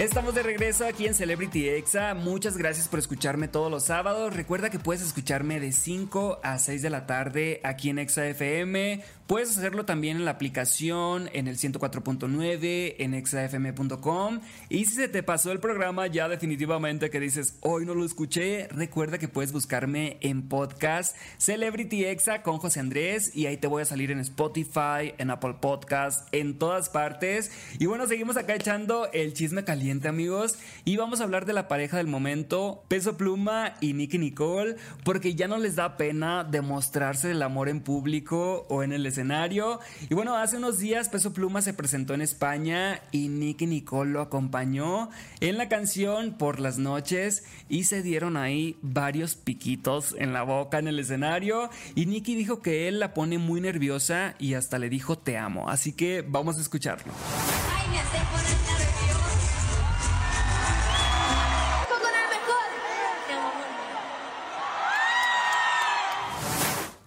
Estamos 0.00 0.34
de 0.34 0.42
regreso 0.42 0.86
aquí 0.86 1.06
en 1.06 1.12
Celebrity 1.12 1.68
Exa. 1.68 2.14
Muchas 2.14 2.56
gracias 2.56 2.88
por 2.88 2.98
escucharme 2.98 3.48
todos 3.48 3.70
los 3.70 3.84
sábados. 3.84 4.34
Recuerda 4.34 4.70
que 4.70 4.78
puedes 4.78 5.02
escucharme 5.02 5.60
de 5.60 5.72
5 5.72 6.40
a 6.42 6.58
6 6.58 6.80
de 6.80 6.88
la 6.88 7.06
tarde 7.06 7.60
aquí 7.64 7.90
en 7.90 7.98
Exa 7.98 8.26
FM. 8.26 9.02
Puedes 9.30 9.56
hacerlo 9.56 9.84
también 9.84 10.16
en 10.16 10.24
la 10.24 10.32
aplicación, 10.32 11.30
en 11.32 11.46
el 11.46 11.56
104.9, 11.56 12.96
en 12.98 13.14
exafm.com. 13.14 14.40
Y 14.68 14.86
si 14.86 14.94
se 14.96 15.06
te 15.06 15.22
pasó 15.22 15.52
el 15.52 15.60
programa 15.60 16.08
ya 16.08 16.28
definitivamente 16.28 17.10
que 17.10 17.20
dices, 17.20 17.54
hoy 17.60 17.86
no 17.86 17.94
lo 17.94 18.04
escuché, 18.04 18.66
recuerda 18.72 19.18
que 19.18 19.28
puedes 19.28 19.52
buscarme 19.52 20.16
en 20.20 20.48
podcast 20.48 21.16
Celebrity 21.38 22.06
Exa 22.06 22.42
con 22.42 22.58
José 22.58 22.80
Andrés 22.80 23.30
y 23.36 23.46
ahí 23.46 23.56
te 23.56 23.68
voy 23.68 23.82
a 23.82 23.84
salir 23.84 24.10
en 24.10 24.18
Spotify, 24.18 25.14
en 25.18 25.30
Apple 25.30 25.58
Podcast, 25.60 26.26
en 26.34 26.58
todas 26.58 26.88
partes. 26.88 27.52
Y 27.78 27.86
bueno, 27.86 28.08
seguimos 28.08 28.36
acá 28.36 28.56
echando 28.56 29.12
el 29.12 29.32
chisme 29.32 29.62
amigos 29.90 30.56
y 30.84 30.96
vamos 30.96 31.20
a 31.20 31.24
hablar 31.24 31.46
de 31.46 31.52
la 31.52 31.66
pareja 31.68 31.96
del 31.96 32.06
momento, 32.06 32.84
Peso 32.88 33.16
Pluma 33.16 33.74
y 33.80 33.92
Nicky 33.92 34.18
Nicole, 34.18 34.76
porque 35.04 35.34
ya 35.34 35.48
no 35.48 35.58
les 35.58 35.76
da 35.76 35.96
pena 35.96 36.44
demostrarse 36.44 37.32
el 37.32 37.42
amor 37.42 37.68
en 37.68 37.80
público 37.80 38.66
o 38.68 38.82
en 38.82 38.92
el 38.92 39.04
escenario 39.04 39.80
y 40.08 40.14
bueno, 40.14 40.36
hace 40.36 40.56
unos 40.58 40.78
días 40.78 41.08
Peso 41.08 41.32
Pluma 41.32 41.60
se 41.60 41.74
presentó 41.74 42.14
en 42.14 42.22
España 42.22 43.02
y 43.10 43.28
Nicky 43.28 43.66
Nicole 43.66 44.12
lo 44.12 44.20
acompañó 44.20 45.10
en 45.40 45.58
la 45.58 45.68
canción 45.68 46.34
Por 46.38 46.60
las 46.60 46.78
noches 46.78 47.44
y 47.68 47.84
se 47.84 48.02
dieron 48.02 48.36
ahí 48.36 48.76
varios 48.82 49.34
piquitos 49.34 50.14
en 50.18 50.32
la 50.32 50.42
boca 50.42 50.78
en 50.78 50.88
el 50.88 50.98
escenario 50.98 51.68
y 51.94 52.06
Nicky 52.06 52.36
dijo 52.36 52.62
que 52.62 52.86
él 52.86 53.00
la 53.00 53.12
pone 53.12 53.38
muy 53.38 53.60
nerviosa 53.60 54.34
y 54.38 54.54
hasta 54.54 54.78
le 54.78 54.88
dijo 54.88 55.18
te 55.18 55.36
amo. 55.36 55.68
Así 55.68 55.92
que 55.92 56.24
vamos 56.26 56.58
a 56.58 56.60
escucharlo. 56.60 57.12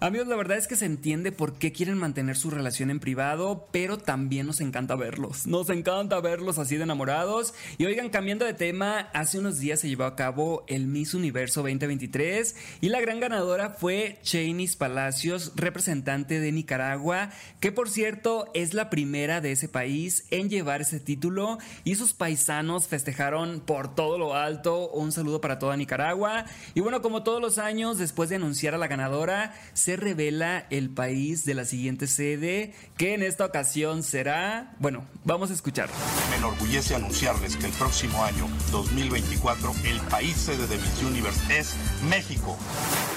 Amigos, 0.04 0.28
la 0.28 0.36
verdad 0.36 0.58
es 0.58 0.68
que 0.68 0.76
se 0.76 0.84
entiende 0.84 1.32
por 1.32 1.54
qué 1.54 1.72
quieren 1.72 1.96
mantener 1.96 2.36
su 2.36 2.50
relación 2.50 2.90
en 2.90 3.00
privado, 3.00 3.68
pero 3.72 3.96
también 3.96 4.46
nos 4.46 4.60
encanta 4.60 4.96
verlos. 4.96 5.46
Nos 5.46 5.70
encanta 5.70 6.20
verlos 6.20 6.58
así 6.58 6.76
de 6.76 6.82
enamorados. 6.82 7.54
Y 7.78 7.86
oigan, 7.86 8.10
cambiando 8.10 8.44
de 8.44 8.52
tema, 8.52 9.08
hace 9.14 9.38
unos 9.38 9.60
días 9.60 9.80
se 9.80 9.88
llevó 9.88 10.04
a 10.04 10.14
cabo 10.14 10.62
el 10.66 10.88
Miss 10.88 11.14
Universo 11.14 11.62
2023 11.62 12.54
y 12.82 12.90
la 12.90 13.00
gran 13.00 13.18
ganadora 13.18 13.70
fue 13.70 14.18
Chainis 14.22 14.76
Palacios, 14.76 15.52
representante 15.56 16.38
de 16.38 16.52
Nicaragua, 16.52 17.30
que 17.60 17.72
por 17.72 17.88
cierto 17.88 18.50
es 18.52 18.74
la 18.74 18.90
primera 18.90 19.40
de 19.40 19.52
ese 19.52 19.70
país 19.70 20.26
en 20.30 20.50
llevar 20.50 20.82
ese 20.82 21.00
título 21.00 21.56
y 21.82 21.94
sus 21.94 22.12
paisanos 22.12 22.88
festejaron 22.88 23.60
por 23.60 23.94
todo 23.94 24.18
lo 24.18 24.34
alto. 24.34 24.90
Un 24.90 25.12
saludo 25.12 25.40
para 25.40 25.58
toda 25.58 25.78
Nicaragua. 25.78 26.44
Y 26.74 26.80
bueno, 26.80 27.00
como 27.00 27.22
todos 27.22 27.40
los 27.40 27.56
años, 27.56 27.96
después 27.96 28.28
de 28.28 28.36
anunciar 28.36 28.74
a 28.74 28.78
la 28.78 28.86
ganadora, 28.86 29.54
se 29.72 29.93
revela 29.96 30.66
el 30.70 30.90
país 30.90 31.44
de 31.44 31.54
la 31.54 31.64
siguiente 31.64 32.06
sede, 32.06 32.74
que 32.96 33.14
en 33.14 33.22
esta 33.22 33.44
ocasión 33.44 34.02
será, 34.02 34.74
bueno, 34.78 35.06
vamos 35.24 35.50
a 35.50 35.54
escuchar. 35.54 35.88
Me 36.30 36.36
enorgullece 36.36 36.94
anunciarles 36.94 37.56
que 37.56 37.66
el 37.66 37.72
próximo 37.72 38.22
año, 38.24 38.48
2024, 38.70 39.72
el 39.84 40.00
país 40.02 40.36
sede 40.36 40.66
de 40.66 40.76
Miss 40.76 41.02
Universe 41.02 41.58
es 41.58 41.74
México. 42.08 42.58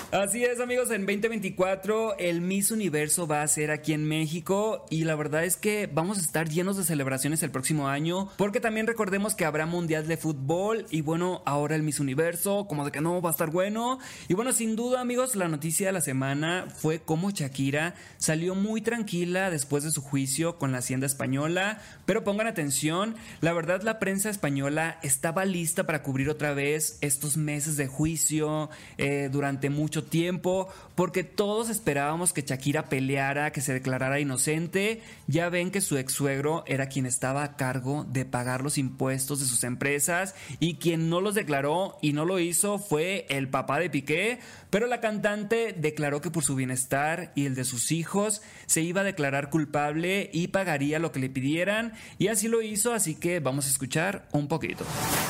Así 0.10 0.42
es 0.46 0.62
amigos, 0.62 0.90
en 0.92 1.06
2024 1.06 2.18
el 2.18 2.40
Miss 2.40 2.72
Universo 2.72 3.28
va 3.28 3.42
a 3.42 3.48
ser 3.48 3.72
aquí 3.72 3.92
en 3.92 4.06
México 4.06 4.86
y 4.90 5.04
la 5.04 5.16
verdad 5.16 5.44
es 5.44 5.58
que 5.58 5.90
vamos 5.92 6.18
a 6.18 6.22
estar 6.22 6.48
llenos 6.48 6.78
de 6.78 6.86
celebraciones 6.86 7.44
el 7.44 7.52
próximo 7.52 7.90
año 7.90 8.30
porque 8.38 8.62
también 8.62 8.88
recordemos 8.88 9.36
que 9.36 9.44
habrá 9.44 9.66
Mundial 9.66 10.08
de 10.08 10.16
Fútbol 10.16 10.86
y 10.92 11.02
bueno, 11.02 11.42
ahora 11.46 11.76
el 11.76 11.84
Miss 11.84 12.00
Universo, 12.00 12.68
como 12.70 12.86
de 12.86 12.92
que 12.92 13.02
no 13.02 13.22
va 13.22 13.32
a 13.32 13.34
estar 13.34 13.52
bueno. 13.52 14.00
Y 14.30 14.34
bueno, 14.34 14.54
sin 14.54 14.78
duda 14.78 15.02
amigos, 15.02 15.36
la 15.36 15.50
noticia 15.50 15.88
de 15.88 15.92
la 15.92 16.00
semana 16.00 16.68
fue 16.74 17.00
cómo 17.00 17.32
Shakira 17.32 17.94
salió 18.18 18.56
muy 18.56 18.80
tranquila 18.80 19.50
después 19.50 19.84
de 19.84 19.92
su 19.92 20.02
juicio 20.02 20.58
con 20.58 20.72
la 20.72 20.78
Hacienda 20.78 21.06
Española, 21.06 21.82
pero 22.06 22.24
pongan 22.24 22.48
atención, 22.48 23.16
la 23.42 23.52
verdad 23.52 23.82
la 23.82 24.00
prensa 24.00 24.30
española 24.30 25.00
estaba 25.04 25.44
lista 25.44 25.86
para 25.86 26.02
cubrir 26.02 26.30
otra 26.30 26.54
vez 26.54 26.98
estos 27.02 27.36
meses 27.36 27.76
de 27.76 27.88
juicio 27.88 28.70
eh, 28.98 29.28
durante 29.30 29.70
mucho 29.70 29.97
tiempo, 30.04 30.68
porque 30.96 31.24
todos 31.24 31.70
esperábamos 31.70 32.34
que 32.34 32.42
Shakira 32.42 32.90
peleara, 32.90 33.52
que 33.52 33.62
se 33.62 33.74
declarara 33.74 34.20
inocente. 34.20 35.02
Ya 35.28 35.50
ven 35.50 35.72
que 35.72 35.82
su 35.82 35.98
ex 35.98 36.14
suegro 36.14 36.64
era 36.68 36.88
quien 36.88 37.06
estaba 37.06 37.44
a 37.44 37.56
cargo 37.56 38.06
de 38.10 38.26
pagar 38.26 38.62
los 38.62 38.78
impuestos 38.78 39.40
de 39.40 39.46
sus 39.46 39.64
empresas 39.64 40.36
y 40.60 40.76
quien 40.76 41.10
no 41.10 41.22
los 41.22 41.36
declaró 41.36 41.98
y 42.02 42.14
no 42.14 42.26
lo 42.26 42.40
hizo 42.40 42.80
fue 42.80 43.26
el 43.30 43.50
papá 43.50 43.80
de 43.80 43.90
Piqué, 43.90 44.40
pero 44.70 44.88
la 44.88 45.00
cantante 45.00 45.74
declaró 45.78 46.22
que 46.22 46.32
por 46.32 46.44
su 46.44 46.56
bienestar 46.56 47.32
y 47.36 47.46
el 47.46 47.56
de 47.56 47.64
sus 47.64 47.92
hijos 47.92 48.42
se 48.66 48.82
iba 48.82 49.02
a 49.02 49.04
declarar 49.04 49.50
culpable 49.50 50.30
y 50.34 50.48
pagaría 50.48 51.00
lo 51.00 51.12
que 51.12 51.20
le 51.20 51.30
pidieran 51.30 51.94
y 52.18 52.28
así 52.28 52.48
lo 52.48 52.62
hizo, 52.62 52.94
así 52.94 53.16
que 53.16 53.40
vamos 53.40 53.68
a 53.68 53.70
escuchar 53.70 54.28
un 54.32 54.48
poquito. 54.48 54.86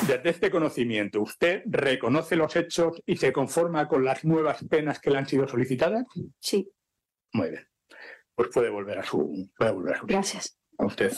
Desde 0.07 0.29
este 0.29 0.49
conocimiento, 0.49 1.21
¿usted 1.21 1.61
reconoce 1.65 2.35
los 2.35 2.55
hechos 2.55 3.01
y 3.05 3.17
se 3.17 3.31
conforma 3.31 3.87
con 3.87 4.03
las 4.03 4.23
nuevas 4.23 4.56
penas 4.63 4.99
que 4.99 5.09
le 5.09 5.17
han 5.17 5.27
sido 5.27 5.47
solicitadas? 5.47 6.05
Sí. 6.39 6.69
Muy 7.33 7.49
bien. 7.49 7.67
Pues 8.35 8.49
puede 8.53 8.69
volver 8.69 8.99
a 8.99 9.03
su... 9.03 9.49
Puede 9.57 9.71
volver 9.71 9.95
a 9.95 9.99
su... 9.99 10.05
Gracias. 10.07 10.59
A 10.77 10.85
usted. 10.85 11.11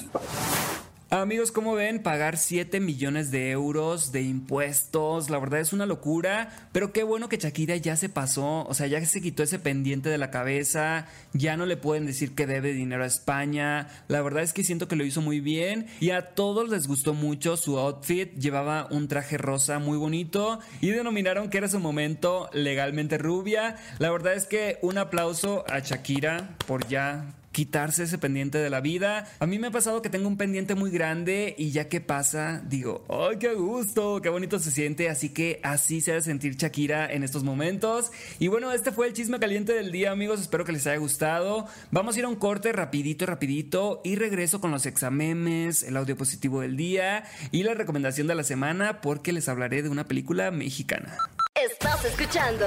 Amigos, 1.12 1.52
como 1.52 1.74
ven, 1.74 2.04
pagar 2.04 2.38
7 2.38 2.80
millones 2.80 3.32
de 3.32 3.50
euros 3.50 4.12
de 4.12 4.22
impuestos, 4.22 5.32
la 5.32 5.40
verdad 5.40 5.60
es 5.60 5.74
una 5.74 5.88
locura, 5.88 6.52
pero 6.72 6.94
qué 6.94 7.02
bueno 7.02 7.30
que 7.30 7.38
Shakira 7.38 7.76
ya 7.78 7.96
se 7.96 8.10
pasó, 8.10 8.64
o 8.68 8.76
sea, 8.76 8.86
ya 8.86 9.04
se 9.04 9.20
quitó 9.20 9.42
ese 9.42 9.58
pendiente 9.58 10.10
de 10.10 10.20
la 10.20 10.30
cabeza, 10.30 11.08
ya 11.34 11.58
no 11.58 11.66
le 11.66 11.78
pueden 11.78 12.06
decir 12.06 12.36
que 12.36 12.46
debe 12.46 12.74
dinero 12.74 13.04
a 13.04 13.08
España, 13.08 13.88
la 14.08 14.22
verdad 14.22 14.44
es 14.44 14.54
que 14.54 14.64
siento 14.64 14.88
que 14.88 14.96
lo 14.96 15.04
hizo 15.04 15.20
muy 15.20 15.40
bien 15.40 15.88
y 16.00 16.12
a 16.12 16.36
todos 16.36 16.70
les 16.70 16.88
gustó 16.88 17.16
mucho 17.16 17.58
su 17.58 17.80
outfit, 17.80 18.32
llevaba 18.36 18.88
un 18.92 19.08
traje 19.08 19.40
rosa 19.40 19.80
muy 19.80 19.98
bonito 19.98 20.60
y 20.80 20.90
denominaron 20.92 21.50
que 21.50 21.58
era 21.58 21.70
su 21.70 21.80
momento 21.80 22.52
legalmente 22.54 23.18
rubia, 23.18 23.78
la 23.98 24.12
verdad 24.12 24.36
es 24.36 24.46
que 24.46 24.78
un 24.84 25.00
aplauso 25.00 25.66
a 25.70 25.80
Shakira 25.80 26.56
por 26.68 26.88
ya 26.88 27.34
quitarse 27.52 28.04
ese 28.04 28.18
pendiente 28.18 28.58
de 28.58 28.70
la 28.70 28.82
vida. 28.82 29.28
A 29.40 29.46
mí 29.46 29.60
me 29.60 29.68
ha 29.68 29.72
pasado 29.72 30.02
que 30.02 30.10
tengo 30.10 30.28
un 30.28 30.38
pendiente 30.38 30.76
muy 30.76 30.92
grande 30.92 31.56
y 31.58 31.72
ya 31.72 31.90
que 31.90 32.02
pasa, 32.02 32.62
digo, 32.66 33.06
¡ay, 33.10 33.38
qué 33.38 33.54
gusto! 33.54 34.22
¡Qué 34.22 34.30
bonito 34.30 34.60
se 34.60 34.72
siente! 34.72 35.10
Así 35.10 35.30
que 35.30 35.60
así 35.64 36.02
se 36.02 36.12
ha 36.12 36.16
de 36.16 36.22
sentir 36.22 36.56
Shakira 36.56 37.12
en 37.12 37.24
estos 37.24 37.44
momentos. 37.44 38.12
Y 38.40 38.48
bueno, 38.48 38.72
este 38.72 38.92
fue 38.92 39.08
el 39.08 39.14
chisme 39.14 39.40
caliente 39.40 39.74
del 39.74 39.92
día, 39.92 40.12
amigos. 40.12 40.42
Espero 40.42 40.66
que 40.66 40.72
les 40.72 40.86
haya 40.88 40.98
gustado. 40.98 41.68
Vamos 41.92 42.16
a 42.16 42.20
ir 42.20 42.26
a 42.26 42.30
un 42.30 42.36
corte 42.36 42.72
rapidito, 42.72 43.26
rapidito 43.26 44.02
y 44.04 44.16
regreso 44.16 44.62
con 44.62 44.72
los 44.72 44.86
examemes, 44.86 45.84
el 45.84 45.98
audio 45.98 46.16
positivo 46.16 46.62
del 46.62 46.78
día 46.78 47.24
y 47.52 47.64
la 47.64 47.74
recomendación 47.74 48.28
de 48.28 48.36
la 48.36 48.44
semana 48.44 49.02
porque 49.02 49.34
les 49.34 49.50
hablaré 49.50 49.84
de 49.84 49.90
una 49.90 50.06
película 50.06 50.52
mexicana. 50.52 51.18
Estás 51.56 52.06
escuchando 52.06 52.66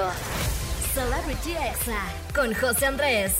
Celebrity 0.94 1.52
Exa 1.52 2.00
con 2.34 2.52
José 2.54 2.86
Andrés. 2.86 3.32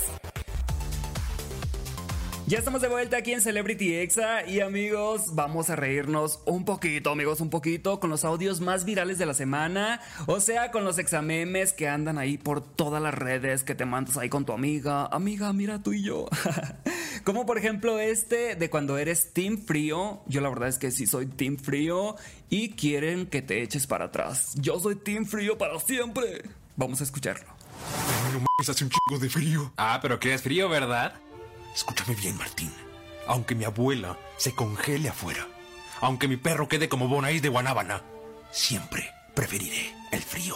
Ya 2.45 2.57
estamos 2.57 2.81
de 2.81 2.89
vuelta 2.89 3.15
aquí 3.15 3.31
en 3.31 3.39
Celebrity 3.39 3.95
Exa 3.95 4.45
y 4.45 4.59
amigos, 4.59 5.33
vamos 5.33 5.69
a 5.69 5.77
reírnos 5.77 6.41
un 6.45 6.65
poquito, 6.65 7.09
amigos, 7.09 7.39
un 7.39 7.49
poquito 7.49 8.01
con 8.01 8.09
los 8.09 8.25
audios 8.25 8.59
más 8.59 8.83
virales 8.83 9.17
de 9.17 9.25
la 9.25 9.33
semana, 9.33 10.01
o 10.25 10.41
sea, 10.41 10.69
con 10.69 10.83
los 10.83 10.97
examemes 10.97 11.71
que 11.71 11.87
andan 11.87 12.17
ahí 12.17 12.37
por 12.37 12.61
todas 12.61 13.01
las 13.01 13.13
redes 13.13 13.63
que 13.63 13.75
te 13.75 13.85
mandas 13.85 14.17
ahí 14.17 14.27
con 14.27 14.45
tu 14.45 14.51
amiga, 14.51 15.05
amiga, 15.05 15.53
mira 15.53 15.81
tú 15.81 15.93
y 15.93 16.03
yo. 16.03 16.27
Como 17.23 17.45
por 17.45 17.57
ejemplo 17.57 17.97
este 17.97 18.55
de 18.55 18.69
cuando 18.69 18.97
eres 18.97 19.31
Team 19.31 19.57
Frío, 19.57 20.21
yo 20.27 20.41
la 20.41 20.49
verdad 20.49 20.67
es 20.67 20.77
que 20.77 20.91
sí 20.91 21.07
soy 21.07 21.27
Team 21.27 21.55
Frío 21.57 22.17
y 22.49 22.71
quieren 22.71 23.25
que 23.25 23.41
te 23.41 23.63
eches 23.63 23.87
para 23.87 24.05
atrás. 24.05 24.55
Yo 24.55 24.81
soy 24.81 24.95
Team 24.95 25.25
Frío 25.25 25.57
para 25.57 25.79
siempre. 25.79 26.43
Vamos 26.75 26.99
a 26.99 27.05
escucharlo. 27.05 27.47
No 28.33 28.39
mames, 28.39 28.69
hace 28.69 28.83
un 28.83 28.89
chingo 28.89 29.19
de 29.21 29.29
frío. 29.29 29.71
Ah, 29.77 29.99
pero 30.01 30.19
que 30.19 30.33
es 30.33 30.41
frío, 30.41 30.67
¿verdad? 30.67 31.13
Escúchame 31.73 32.15
bien, 32.15 32.37
Martín. 32.37 32.71
Aunque 33.27 33.55
mi 33.55 33.63
abuela 33.63 34.17
se 34.37 34.53
congele 34.53 35.09
afuera, 35.09 35.47
aunque 36.01 36.27
mi 36.27 36.37
perro 36.37 36.67
quede 36.67 36.89
como 36.89 37.07
Bonais 37.07 37.41
de 37.41 37.49
Guanábana, 37.49 38.03
siempre 38.51 39.09
preferiré 39.33 39.93
el 40.11 40.21
frío. 40.21 40.55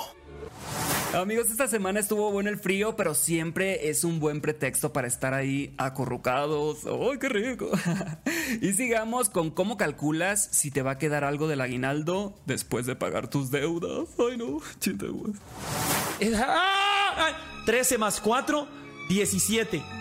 Amigos, 1.14 1.50
esta 1.50 1.68
semana 1.68 2.02
estuvo 2.02 2.32
bueno 2.32 2.50
el 2.50 2.60
frío, 2.60 2.96
pero 2.98 3.16
siempre 3.16 3.90
es 3.90 4.04
un 4.04 4.20
buen 4.20 4.42
pretexto 4.42 4.92
para 4.92 5.08
estar 5.08 5.34
ahí 5.34 5.74
acurrucados. 5.78 6.86
¡Ay, 6.86 7.18
qué 7.20 7.30
rico! 7.30 7.72
y 8.62 8.74
sigamos 8.74 9.30
con 9.30 9.50
cómo 9.50 9.78
calculas 9.78 10.50
si 10.52 10.70
te 10.70 10.82
va 10.82 10.92
a 10.92 10.98
quedar 10.98 11.24
algo 11.24 11.48
del 11.48 11.62
aguinaldo 11.62 12.36
después 12.46 12.86
de 12.86 12.96
pagar 12.96 13.30
tus 13.30 13.50
deudas. 13.52 14.10
¡Ay, 14.20 14.38
no! 14.38 14.60
Chinteguas. 14.80 15.38
13 17.66 17.98
más 17.98 18.20
4, 18.20 18.68
17. 19.10 19.97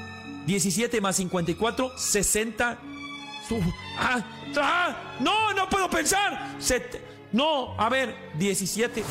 17 0.46 1.00
más 1.00 1.16
54, 1.16 1.92
60. 1.98 2.78
Su- 3.48 3.60
¡Ah! 3.98 4.24
¡Ah! 4.56 4.96
¡No! 5.20 5.52
¡No 5.54 5.68
puedo 5.68 5.88
pensar! 5.90 6.54
Set- 6.58 7.00
no, 7.36 7.78
a 7.78 7.90
ver, 7.90 8.14
17. 8.38 9.04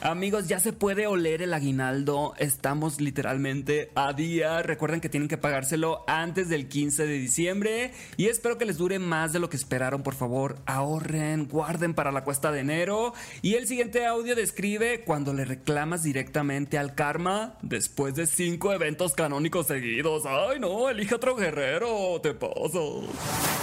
Amigos, 0.00 0.48
ya 0.48 0.58
se 0.58 0.72
puede 0.72 1.06
oler 1.06 1.42
el 1.42 1.54
aguinaldo. 1.54 2.34
Estamos 2.38 3.00
literalmente 3.00 3.92
a 3.94 4.12
día. 4.12 4.62
Recuerden 4.62 5.00
que 5.00 5.08
tienen 5.08 5.28
que 5.28 5.38
pagárselo 5.38 6.02
antes 6.08 6.48
del 6.48 6.66
15 6.66 7.06
de 7.06 7.18
diciembre. 7.18 7.92
Y 8.16 8.26
espero 8.26 8.58
que 8.58 8.64
les 8.64 8.78
dure 8.78 8.98
más 8.98 9.32
de 9.32 9.38
lo 9.38 9.48
que 9.48 9.56
esperaron. 9.56 10.02
Por 10.02 10.16
favor, 10.16 10.56
ahorren, 10.66 11.46
guarden 11.46 11.94
para 11.94 12.10
la 12.10 12.24
cuesta 12.24 12.50
de 12.50 12.62
enero. 12.62 13.14
Y 13.42 13.54
el 13.54 13.68
siguiente 13.68 14.04
audio 14.06 14.34
describe 14.34 15.04
cuando 15.04 15.32
le 15.32 15.44
reclamas 15.44 16.02
directamente 16.02 16.78
al 16.78 16.96
karma 16.96 17.58
después 17.62 18.16
de 18.16 18.26
cinco 18.26 18.72
eventos 18.72 19.14
canónicos 19.14 19.68
seguidos. 19.68 20.24
Ay, 20.26 20.58
no, 20.58 20.90
elige 20.90 21.14
otro 21.14 21.36
guerrero. 21.36 22.20
Te 22.20 22.34
paso. 22.34 23.04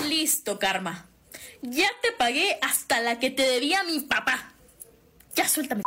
Listo, 0.08 0.58
Karma. 0.58 1.10
Ya 1.68 1.90
te 2.02 2.12
pagué 2.12 2.60
hasta 2.62 3.02
la 3.02 3.18
que 3.18 3.32
te 3.32 3.42
debía 3.42 3.84
mi 3.84 4.00
papá. 4.02 4.54
Ya 5.36 5.48
suéltame. 5.48 5.82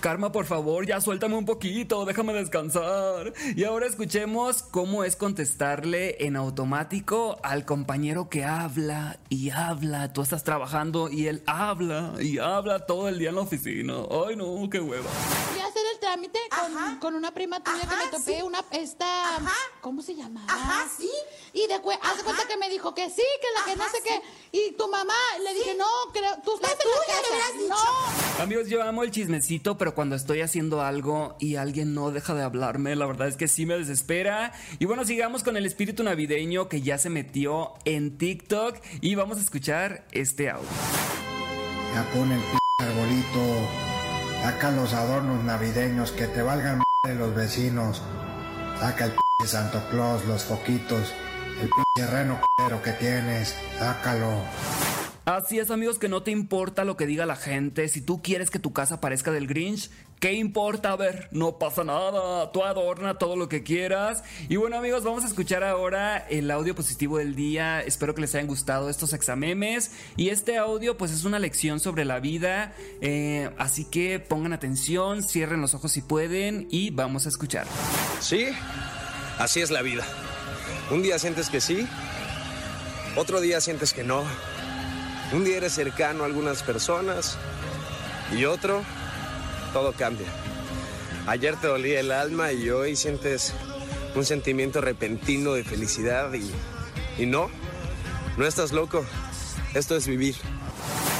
Karma, 0.00 0.30
por 0.30 0.46
favor, 0.46 0.86
ya 0.86 1.00
suéltame 1.00 1.34
un 1.34 1.44
poquito, 1.44 2.04
déjame 2.04 2.32
descansar. 2.32 3.32
Y 3.56 3.64
ahora 3.64 3.86
escuchemos 3.86 4.62
cómo 4.62 5.02
es 5.02 5.16
contestarle 5.16 6.24
en 6.24 6.36
automático 6.36 7.40
al 7.42 7.64
compañero 7.64 8.28
que 8.28 8.44
habla 8.44 9.18
y 9.28 9.50
habla. 9.50 10.12
Tú 10.12 10.22
estás 10.22 10.44
trabajando 10.44 11.10
y 11.10 11.26
él 11.26 11.42
habla 11.46 12.14
y 12.20 12.38
habla 12.38 12.86
todo 12.86 13.08
el 13.08 13.18
día 13.18 13.30
en 13.30 13.34
la 13.34 13.40
oficina. 13.40 13.94
Ay, 14.28 14.36
no, 14.36 14.70
qué 14.70 14.78
hueva. 14.78 15.10
Ya 15.56 15.66
el 15.66 15.87
trámite 16.08 16.38
con, 16.48 16.96
con 17.00 17.14
una 17.14 17.32
prima 17.32 17.62
tuya 17.62 17.80
que 17.82 17.96
me 17.96 18.06
topé, 18.10 18.42
una, 18.42 18.64
esta, 18.70 19.38
¿cómo 19.82 20.00
se 20.02 20.14
llama? 20.14 20.42
Ajá, 20.48 20.86
sí. 20.96 21.10
Y 21.52 21.66
de 21.66 21.74
cue- 21.82 21.98
haz 22.02 22.16
de 22.16 22.22
cuenta 22.24 22.46
que 22.48 22.56
me 22.56 22.70
dijo 22.70 22.94
que 22.94 23.10
sí, 23.10 23.22
que 23.40 23.46
la 23.58 23.64
que 23.66 23.76
no 23.76 23.84
sé 23.90 23.98
qué. 24.02 24.22
Y 24.52 24.72
tu 24.72 24.88
mamá, 24.88 25.12
le 25.42 25.52
dije, 25.52 25.74
no, 25.76 25.84
creo, 26.12 26.36
tú 26.44 26.54
estás 26.54 26.72
en 26.72 26.78
tuya, 26.78 27.20
la 27.30 27.38
casa. 27.38 27.84
No. 28.38 28.42
Amigos, 28.42 28.68
yo 28.68 28.82
amo 28.82 29.02
el 29.02 29.10
chismecito, 29.10 29.76
pero 29.76 29.94
cuando 29.94 30.16
estoy 30.16 30.40
haciendo 30.40 30.80
algo 30.80 31.36
y 31.38 31.56
alguien 31.56 31.92
no 31.94 32.10
deja 32.10 32.34
de 32.34 32.42
hablarme, 32.42 32.96
la 32.96 33.04
verdad 33.06 33.28
es 33.28 33.36
que 33.36 33.46
sí 33.48 33.66
me 33.66 33.76
desespera. 33.76 34.52
Y 34.78 34.86
bueno, 34.86 35.04
sigamos 35.04 35.44
con 35.44 35.58
el 35.58 35.66
espíritu 35.66 36.02
navideño 36.04 36.68
que 36.70 36.80
ya 36.80 36.96
se 36.96 37.10
metió 37.10 37.74
en 37.84 38.16
TikTok 38.16 38.76
y 39.02 39.14
vamos 39.14 39.36
a 39.36 39.40
escuchar 39.40 40.06
este 40.12 40.48
audio. 40.48 40.68
Ya 41.94 42.10
pone 42.14 42.34
el 42.34 42.40
p 42.40 42.58
arbolito. 42.78 43.87
Saca 44.42 44.70
los 44.70 44.94
adornos 44.94 45.42
navideños 45.44 46.12
que 46.12 46.26
te 46.26 46.42
valgan 46.42 46.82
de 47.04 47.14
los 47.14 47.34
vecinos. 47.34 48.02
Saca 48.80 49.06
el 49.06 49.12
p 49.12 49.46
Santo 49.46 49.82
Claus, 49.90 50.24
los 50.26 50.44
foquitos. 50.44 51.12
El 51.60 51.68
p 51.68 52.06
reno 52.06 52.40
que 52.82 52.92
tienes. 52.92 53.56
Sácalo. 53.78 54.77
Así 55.28 55.58
es, 55.58 55.70
amigos, 55.70 55.98
que 55.98 56.08
no 56.08 56.22
te 56.22 56.30
importa 56.30 56.86
lo 56.86 56.96
que 56.96 57.04
diga 57.04 57.26
la 57.26 57.36
gente. 57.36 57.86
Si 57.88 58.00
tú 58.00 58.22
quieres 58.22 58.48
que 58.48 58.58
tu 58.58 58.72
casa 58.72 58.98
parezca 58.98 59.30
del 59.30 59.46
Grinch, 59.46 59.90
¿qué 60.20 60.32
importa? 60.32 60.92
A 60.92 60.96
ver, 60.96 61.28
no 61.32 61.58
pasa 61.58 61.84
nada. 61.84 62.50
Tú 62.50 62.64
adorna 62.64 63.18
todo 63.18 63.36
lo 63.36 63.46
que 63.46 63.62
quieras. 63.62 64.24
Y 64.48 64.56
bueno, 64.56 64.78
amigos, 64.78 65.04
vamos 65.04 65.24
a 65.24 65.26
escuchar 65.26 65.64
ahora 65.64 66.16
el 66.16 66.50
audio 66.50 66.74
positivo 66.74 67.18
del 67.18 67.34
día. 67.34 67.82
Espero 67.82 68.14
que 68.14 68.22
les 68.22 68.34
hayan 68.36 68.46
gustado 68.46 68.88
estos 68.88 69.12
examemes. 69.12 69.90
Y 70.16 70.30
este 70.30 70.56
audio, 70.56 70.96
pues, 70.96 71.10
es 71.10 71.24
una 71.24 71.38
lección 71.38 71.78
sobre 71.78 72.06
la 72.06 72.20
vida. 72.20 72.72
Eh, 73.02 73.50
así 73.58 73.84
que 73.84 74.20
pongan 74.20 74.54
atención, 74.54 75.22
cierren 75.22 75.60
los 75.60 75.74
ojos 75.74 75.92
si 75.92 76.00
pueden 76.00 76.68
y 76.70 76.88
vamos 76.88 77.26
a 77.26 77.28
escuchar. 77.28 77.66
Sí, 78.20 78.46
así 79.38 79.60
es 79.60 79.70
la 79.70 79.82
vida. 79.82 80.06
Un 80.90 81.02
día 81.02 81.18
sientes 81.18 81.50
que 81.50 81.60
sí, 81.60 81.86
otro 83.14 83.42
día 83.42 83.60
sientes 83.60 83.92
que 83.92 84.04
no. 84.04 84.24
Un 85.30 85.44
día 85.44 85.58
eres 85.58 85.74
cercano 85.74 86.22
a 86.22 86.26
algunas 86.26 86.62
personas 86.62 87.36
y 88.34 88.46
otro, 88.46 88.82
todo 89.74 89.92
cambia. 89.92 90.26
Ayer 91.26 91.56
te 91.56 91.66
dolía 91.66 92.00
el 92.00 92.12
alma 92.12 92.52
y 92.52 92.70
hoy 92.70 92.96
sientes 92.96 93.52
un 94.14 94.24
sentimiento 94.24 94.80
repentino 94.80 95.52
de 95.52 95.64
felicidad 95.64 96.32
y, 96.32 96.50
y 97.22 97.26
no, 97.26 97.50
no 98.38 98.46
estás 98.46 98.72
loco. 98.72 99.04
Esto 99.74 99.96
es 99.96 100.06
vivir. 100.06 100.34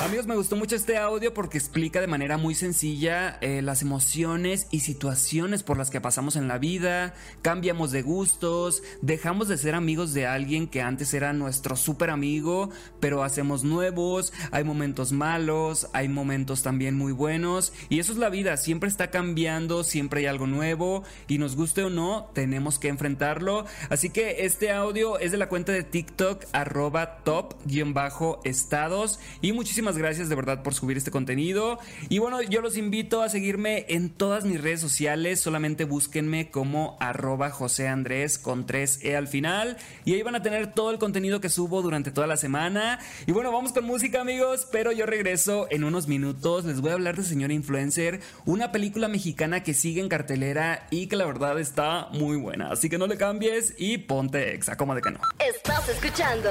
Amigos, 0.01 0.29
me 0.29 0.37
gustó 0.37 0.55
mucho 0.55 0.77
este 0.77 0.97
audio 0.97 1.35
porque 1.35 1.59
explica 1.59 2.01
de 2.01 2.07
manera 2.07 2.39
muy 2.39 2.55
sencilla 2.55 3.37
eh, 3.41 3.63
las 3.63 3.83
emociones 3.83 4.69
y 4.71 4.79
situaciones 4.81 5.65
por 5.65 5.77
las 5.77 5.91
que 5.91 6.01
pasamos 6.01 6.37
en 6.37 6.47
la 6.47 6.57
vida, 6.57 7.15
cambiamos 7.43 7.91
de 7.91 8.03
gustos, 8.03 8.85
dejamos 9.03 9.49
de 9.49 9.59
ser 9.59 9.75
amigos 9.75 10.15
de 10.15 10.25
alguien 10.25 10.69
que 10.69 10.83
antes 10.83 11.13
era 11.15 11.33
nuestro 11.33 11.75
súper 11.75 12.11
amigo, 12.11 12.71
pero 13.01 13.25
hacemos 13.25 13.65
nuevos, 13.65 14.33
hay 14.53 14.63
momentos 14.63 15.11
malos, 15.11 15.89
hay 15.93 16.09
momentos 16.09 16.63
también 16.63 16.95
muy 16.95 17.11
buenos. 17.11 17.73
Y 17.89 17.99
eso 17.99 18.13
es 18.13 18.19
la 18.19 18.29
vida, 18.29 18.57
siempre 18.57 18.89
está 18.89 19.11
cambiando, 19.11 19.83
siempre 19.83 20.21
hay 20.21 20.27
algo 20.27 20.47
nuevo 20.47 21.03
y 21.27 21.39
nos 21.39 21.57
guste 21.57 21.83
o 21.83 21.91
no, 21.91 22.31
tenemos 22.35 22.79
que 22.79 22.87
enfrentarlo. 22.87 23.67
Así 23.91 24.11
que 24.11 24.45
este 24.45 24.71
audio 24.71 25.19
es 25.19 25.33
de 25.33 25.39
la 25.39 25.49
cuenta 25.49 25.73
de 25.73 25.83
TikTok 25.83 26.45
arroba 26.53 27.19
top-estados 27.25 29.19
y 29.43 29.53
muchísimas 29.53 29.88
gracias 29.97 30.29
de 30.29 30.35
verdad 30.35 30.63
por 30.63 30.75
subir 30.75 30.97
este 30.97 31.11
contenido. 31.11 31.79
Y 32.09 32.19
bueno, 32.19 32.43
yo 32.43 32.61
los 32.61 32.77
invito 32.77 33.23
a 33.23 33.29
seguirme 33.29 33.87
en 33.89 34.11
todas 34.11 34.45
mis 34.45 34.61
redes 34.61 34.81
sociales. 34.81 35.41
Solamente 35.41 35.85
búsquenme 35.85 36.51
como 36.51 36.97
arroba 37.01 37.51
José 37.51 37.89
Andrés 37.89 38.39
con 38.39 38.67
3E 38.67 39.17
al 39.17 39.29
final. 39.29 39.77
Y 40.05 40.15
ahí 40.15 40.23
van 40.23 40.35
a 40.35 40.43
tener 40.43 40.75
todo 40.75 40.91
el 40.91 40.99
contenido 40.99 41.41
que 41.41 41.49
subo 41.49 41.81
durante 41.81 42.11
toda 42.11 42.27
la 42.27 42.37
semana. 42.37 42.99
Y 43.27 43.33
bueno, 43.33 43.53
vamos 43.53 43.73
con 43.73 43.85
música 43.85 44.21
amigos, 44.21 44.67
pero 44.71 44.93
yo 44.93 45.07
regreso 45.07 45.67
en 45.71 45.85
unos 45.85 46.09
minutos. 46.09 46.65
Les 46.65 46.81
voy 46.81 46.91
a 46.91 46.95
hablar 46.95 47.17
de 47.17 47.23
Señora 47.23 47.53
Influencer, 47.53 48.21
una 48.45 48.73
película 48.73 49.09
mexicana 49.09 49.63
que 49.63 49.75
sigue 49.75 50.01
en 50.01 50.09
cartelera 50.09 50.87
y 50.91 51.07
que 51.07 51.17
la 51.17 51.27
verdad 51.27 51.59
está 51.59 52.09
muy 52.13 52.37
buena. 52.37 52.71
Así 52.71 52.89
que 52.89 52.99
no 52.99 53.07
le 53.07 53.17
cambies 53.17 53.75
y 53.79 53.99
ponte 53.99 54.55
exa, 54.55 54.77
como 54.77 54.95
de 54.95 55.03
que 55.03 55.11
no. 55.11 55.21
Estás 55.39 55.89
escuchando 55.89 56.51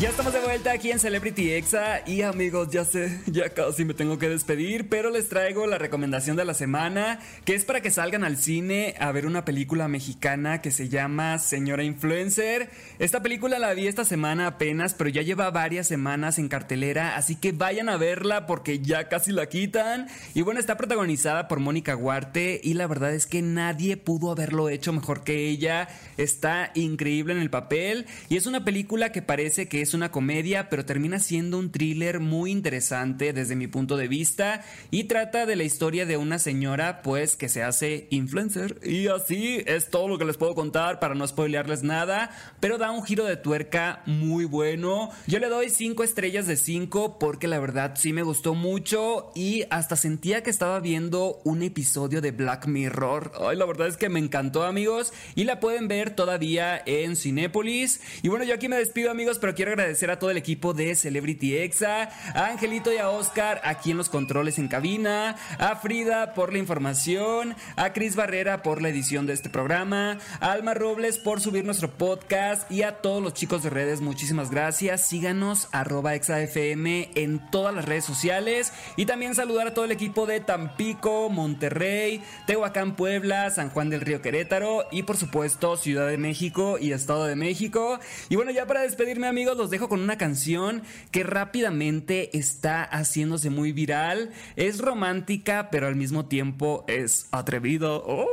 Ya 0.00 0.08
estamos 0.08 0.32
de 0.32 0.40
vuelta 0.40 0.72
aquí 0.72 0.90
en 0.90 0.98
Celebrity 0.98 1.52
Exa 1.52 2.00
y 2.06 2.22
amigos, 2.22 2.70
ya 2.70 2.86
sé, 2.86 3.20
ya 3.26 3.50
casi 3.50 3.84
me 3.84 3.92
tengo 3.92 4.18
que 4.18 4.30
despedir, 4.30 4.88
pero 4.88 5.10
les 5.10 5.28
traigo 5.28 5.66
la 5.66 5.76
recomendación 5.76 6.38
de 6.38 6.46
la 6.46 6.54
semana, 6.54 7.20
que 7.44 7.54
es 7.54 7.66
para 7.66 7.82
que 7.82 7.90
salgan 7.90 8.24
al 8.24 8.38
cine 8.38 8.94
a 8.98 9.12
ver 9.12 9.26
una 9.26 9.44
película 9.44 9.88
mexicana 9.88 10.62
que 10.62 10.70
se 10.70 10.88
llama 10.88 11.38
Señora 11.38 11.84
Influencer. 11.84 12.70
Esta 12.98 13.20
película 13.20 13.58
la 13.58 13.74
vi 13.74 13.88
esta 13.88 14.06
semana 14.06 14.46
apenas, 14.46 14.94
pero 14.94 15.10
ya 15.10 15.20
lleva 15.20 15.50
varias 15.50 15.86
semanas 15.86 16.38
en 16.38 16.48
cartelera, 16.48 17.16
así 17.16 17.36
que 17.36 17.52
vayan 17.52 17.90
a 17.90 17.98
verla 17.98 18.46
porque 18.46 18.78
ya 18.78 19.10
casi 19.10 19.32
la 19.32 19.50
quitan. 19.50 20.08
Y 20.32 20.40
bueno, 20.40 20.60
está 20.60 20.78
protagonizada 20.78 21.46
por 21.46 21.60
Mónica 21.60 21.94
Huarte 21.94 22.58
y 22.64 22.72
la 22.72 22.86
verdad 22.86 23.12
es 23.12 23.26
que 23.26 23.42
nadie 23.42 23.98
pudo 23.98 24.30
haberlo 24.30 24.70
hecho 24.70 24.94
mejor 24.94 25.24
que 25.24 25.50
ella. 25.50 25.88
Está 26.16 26.70
increíble 26.74 27.34
en 27.34 27.40
el 27.40 27.50
papel 27.50 28.06
y 28.30 28.38
es 28.38 28.46
una 28.46 28.64
película 28.64 29.12
que 29.12 29.20
parece 29.20 29.68
que 29.68 29.82
es 29.82 29.89
una 29.94 30.10
comedia, 30.10 30.68
pero 30.68 30.84
termina 30.84 31.18
siendo 31.18 31.58
un 31.58 31.70
thriller 31.70 32.20
muy 32.20 32.50
interesante 32.50 33.32
desde 33.32 33.56
mi 33.56 33.66
punto 33.66 33.96
de 33.96 34.08
vista 34.08 34.64
y 34.90 35.04
trata 35.04 35.46
de 35.46 35.56
la 35.56 35.64
historia 35.64 36.06
de 36.06 36.16
una 36.16 36.38
señora 36.38 37.02
pues 37.02 37.36
que 37.36 37.48
se 37.48 37.62
hace 37.62 38.06
influencer 38.10 38.78
y 38.82 39.08
así 39.08 39.62
es 39.66 39.90
todo 39.90 40.08
lo 40.08 40.18
que 40.18 40.24
les 40.24 40.36
puedo 40.36 40.54
contar 40.54 41.00
para 41.00 41.14
no 41.14 41.26
spoilearles 41.26 41.82
nada, 41.82 42.30
pero 42.60 42.78
da 42.78 42.90
un 42.90 43.04
giro 43.04 43.24
de 43.24 43.36
tuerca 43.36 44.02
muy 44.06 44.44
bueno. 44.44 45.10
Yo 45.26 45.38
le 45.38 45.48
doy 45.48 45.70
5 45.70 46.02
estrellas 46.04 46.46
de 46.46 46.56
5 46.56 47.18
porque 47.18 47.48
la 47.48 47.58
verdad 47.58 47.92
sí 47.96 48.12
me 48.12 48.22
gustó 48.22 48.54
mucho 48.54 49.30
y 49.34 49.64
hasta 49.70 49.96
sentía 49.96 50.42
que 50.42 50.50
estaba 50.50 50.80
viendo 50.80 51.40
un 51.44 51.62
episodio 51.62 52.20
de 52.20 52.32
Black 52.32 52.66
Mirror. 52.66 53.32
Ay, 53.40 53.56
la 53.56 53.66
verdad 53.66 53.88
es 53.88 53.96
que 53.96 54.08
me 54.08 54.18
encantó 54.18 54.64
amigos 54.64 55.12
y 55.34 55.44
la 55.44 55.60
pueden 55.60 55.88
ver 55.88 56.14
todavía 56.14 56.82
en 56.86 57.16
Cinépolis. 57.16 58.00
Y 58.22 58.28
bueno, 58.28 58.44
yo 58.44 58.54
aquí 58.54 58.68
me 58.68 58.76
despido 58.76 59.10
amigos, 59.10 59.38
pero 59.38 59.54
quiero 59.54 59.72
agradecer 59.80 60.10
a 60.10 60.18
todo 60.18 60.30
el 60.30 60.36
equipo 60.36 60.74
de 60.74 60.94
Celebrity 60.94 61.56
Exa, 61.56 62.10
a 62.34 62.48
Angelito 62.48 62.92
y 62.92 62.98
a 62.98 63.08
Oscar 63.08 63.62
aquí 63.64 63.92
en 63.92 63.96
los 63.96 64.10
controles 64.10 64.58
en 64.58 64.68
cabina, 64.68 65.36
a 65.58 65.76
Frida 65.76 66.34
por 66.34 66.52
la 66.52 66.58
información, 66.58 67.56
a 67.76 67.94
Cris 67.94 68.14
Barrera 68.14 68.62
por 68.62 68.82
la 68.82 68.90
edición 68.90 69.24
de 69.26 69.32
este 69.32 69.48
programa, 69.48 70.18
a 70.40 70.52
Alma 70.52 70.74
Robles 70.74 71.16
por 71.16 71.40
subir 71.40 71.64
nuestro 71.64 71.90
podcast 71.90 72.70
y 72.70 72.82
a 72.82 73.00
todos 73.00 73.22
los 73.22 73.32
chicos 73.32 73.62
de 73.62 73.70
redes, 73.70 74.02
muchísimas 74.02 74.50
gracias. 74.50 75.08
Síganos 75.08 75.68
arroba 75.72 76.14
exafm 76.14 77.08
en 77.14 77.40
todas 77.50 77.74
las 77.74 77.86
redes 77.86 78.04
sociales 78.04 78.74
y 78.96 79.06
también 79.06 79.34
saludar 79.34 79.68
a 79.68 79.74
todo 79.74 79.86
el 79.86 79.92
equipo 79.92 80.26
de 80.26 80.40
Tampico, 80.40 81.30
Monterrey, 81.30 82.22
Tehuacán, 82.46 82.96
Puebla, 82.96 83.48
San 83.48 83.70
Juan 83.70 83.88
del 83.88 84.02
Río 84.02 84.20
Querétaro 84.20 84.84
y 84.90 85.04
por 85.04 85.16
supuesto 85.16 85.78
Ciudad 85.78 86.06
de 86.06 86.18
México 86.18 86.76
y 86.78 86.92
Estado 86.92 87.24
de 87.24 87.36
México. 87.36 87.98
Y 88.28 88.36
bueno, 88.36 88.50
ya 88.50 88.66
para 88.66 88.82
despedirme 88.82 89.26
amigos, 89.26 89.56
los 89.56 89.69
dejo 89.70 89.88
con 89.88 90.00
una 90.00 90.18
canción 90.18 90.82
que 91.10 91.22
rápidamente 91.22 92.36
está 92.36 92.84
haciéndose 92.84 93.50
muy 93.50 93.72
viral. 93.72 94.30
Es 94.56 94.78
romántica, 94.78 95.68
pero 95.70 95.86
al 95.86 95.96
mismo 95.96 96.26
tiempo 96.26 96.84
es 96.88 97.26
atrevido. 97.30 98.04
Oh, 98.20 98.26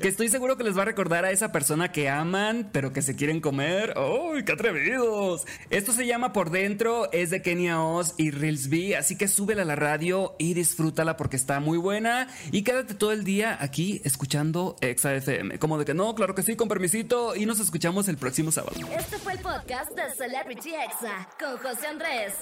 que 0.00 0.08
estoy 0.08 0.28
seguro 0.28 0.56
que 0.56 0.64
les 0.64 0.76
va 0.76 0.82
a 0.82 0.84
recordar 0.84 1.24
a 1.24 1.30
esa 1.30 1.50
persona 1.50 1.90
que 1.90 2.08
aman, 2.08 2.68
pero 2.72 2.92
que 2.92 3.00
se 3.00 3.16
quieren 3.16 3.40
comer. 3.40 3.94
¡Oh, 3.96 4.34
qué 4.44 4.52
atrevidos! 4.52 5.46
Esto 5.70 5.92
se 5.92 6.06
llama 6.06 6.32
Por 6.32 6.50
Dentro, 6.50 7.10
es 7.12 7.30
de 7.30 7.40
Kenia 7.42 7.82
Oz 7.82 8.14
y 8.18 8.30
Reels 8.30 8.68
B, 8.68 8.96
así 8.96 9.16
que 9.16 9.28
súbela 9.28 9.62
a 9.62 9.64
la 9.64 9.76
radio 9.76 10.34
y 10.38 10.54
disfrútala 10.54 11.16
porque 11.16 11.36
está 11.36 11.60
muy 11.60 11.78
buena. 11.78 12.28
Y 12.52 12.62
quédate 12.62 12.94
todo 12.94 13.12
el 13.12 13.24
día 13.24 13.56
aquí 13.60 14.00
escuchando 14.04 14.76
Exa 14.80 15.14
FM. 15.14 15.58
Como 15.58 15.78
de 15.78 15.84
que 15.84 15.94
no, 15.94 16.14
claro 16.14 16.34
que 16.34 16.42
sí, 16.42 16.56
con 16.56 16.68
permisito. 16.68 17.34
Y 17.34 17.46
nos 17.46 17.60
escuchamos 17.60 18.08
el 18.08 18.16
próximo 18.16 18.52
sábado. 18.52 18.76
Este 18.98 19.18
fue 19.18 19.32
el 19.32 19.38
podcast 19.40 19.90
de 20.00 20.14
Celebrity 20.14 20.74
Exa 20.74 21.28
con 21.38 21.58
José 21.58 21.86
Andrés. 21.88 22.34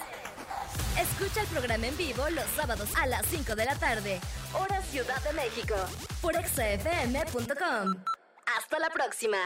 Escucha 0.98 1.40
el 1.40 1.46
programa 1.48 1.86
en 1.86 1.96
vivo 1.96 2.28
los 2.30 2.44
sábados 2.56 2.88
a 2.96 3.06
las 3.06 3.26
5 3.26 3.56
de 3.56 3.64
la 3.64 3.74
tarde, 3.74 4.20
hora 4.52 4.80
Ciudad 4.82 5.20
de 5.22 5.32
México, 5.32 5.74
por 6.20 6.36
exafm.com. 6.36 7.94
Hasta 8.56 8.78
la 8.78 8.90
próxima. 8.90 9.38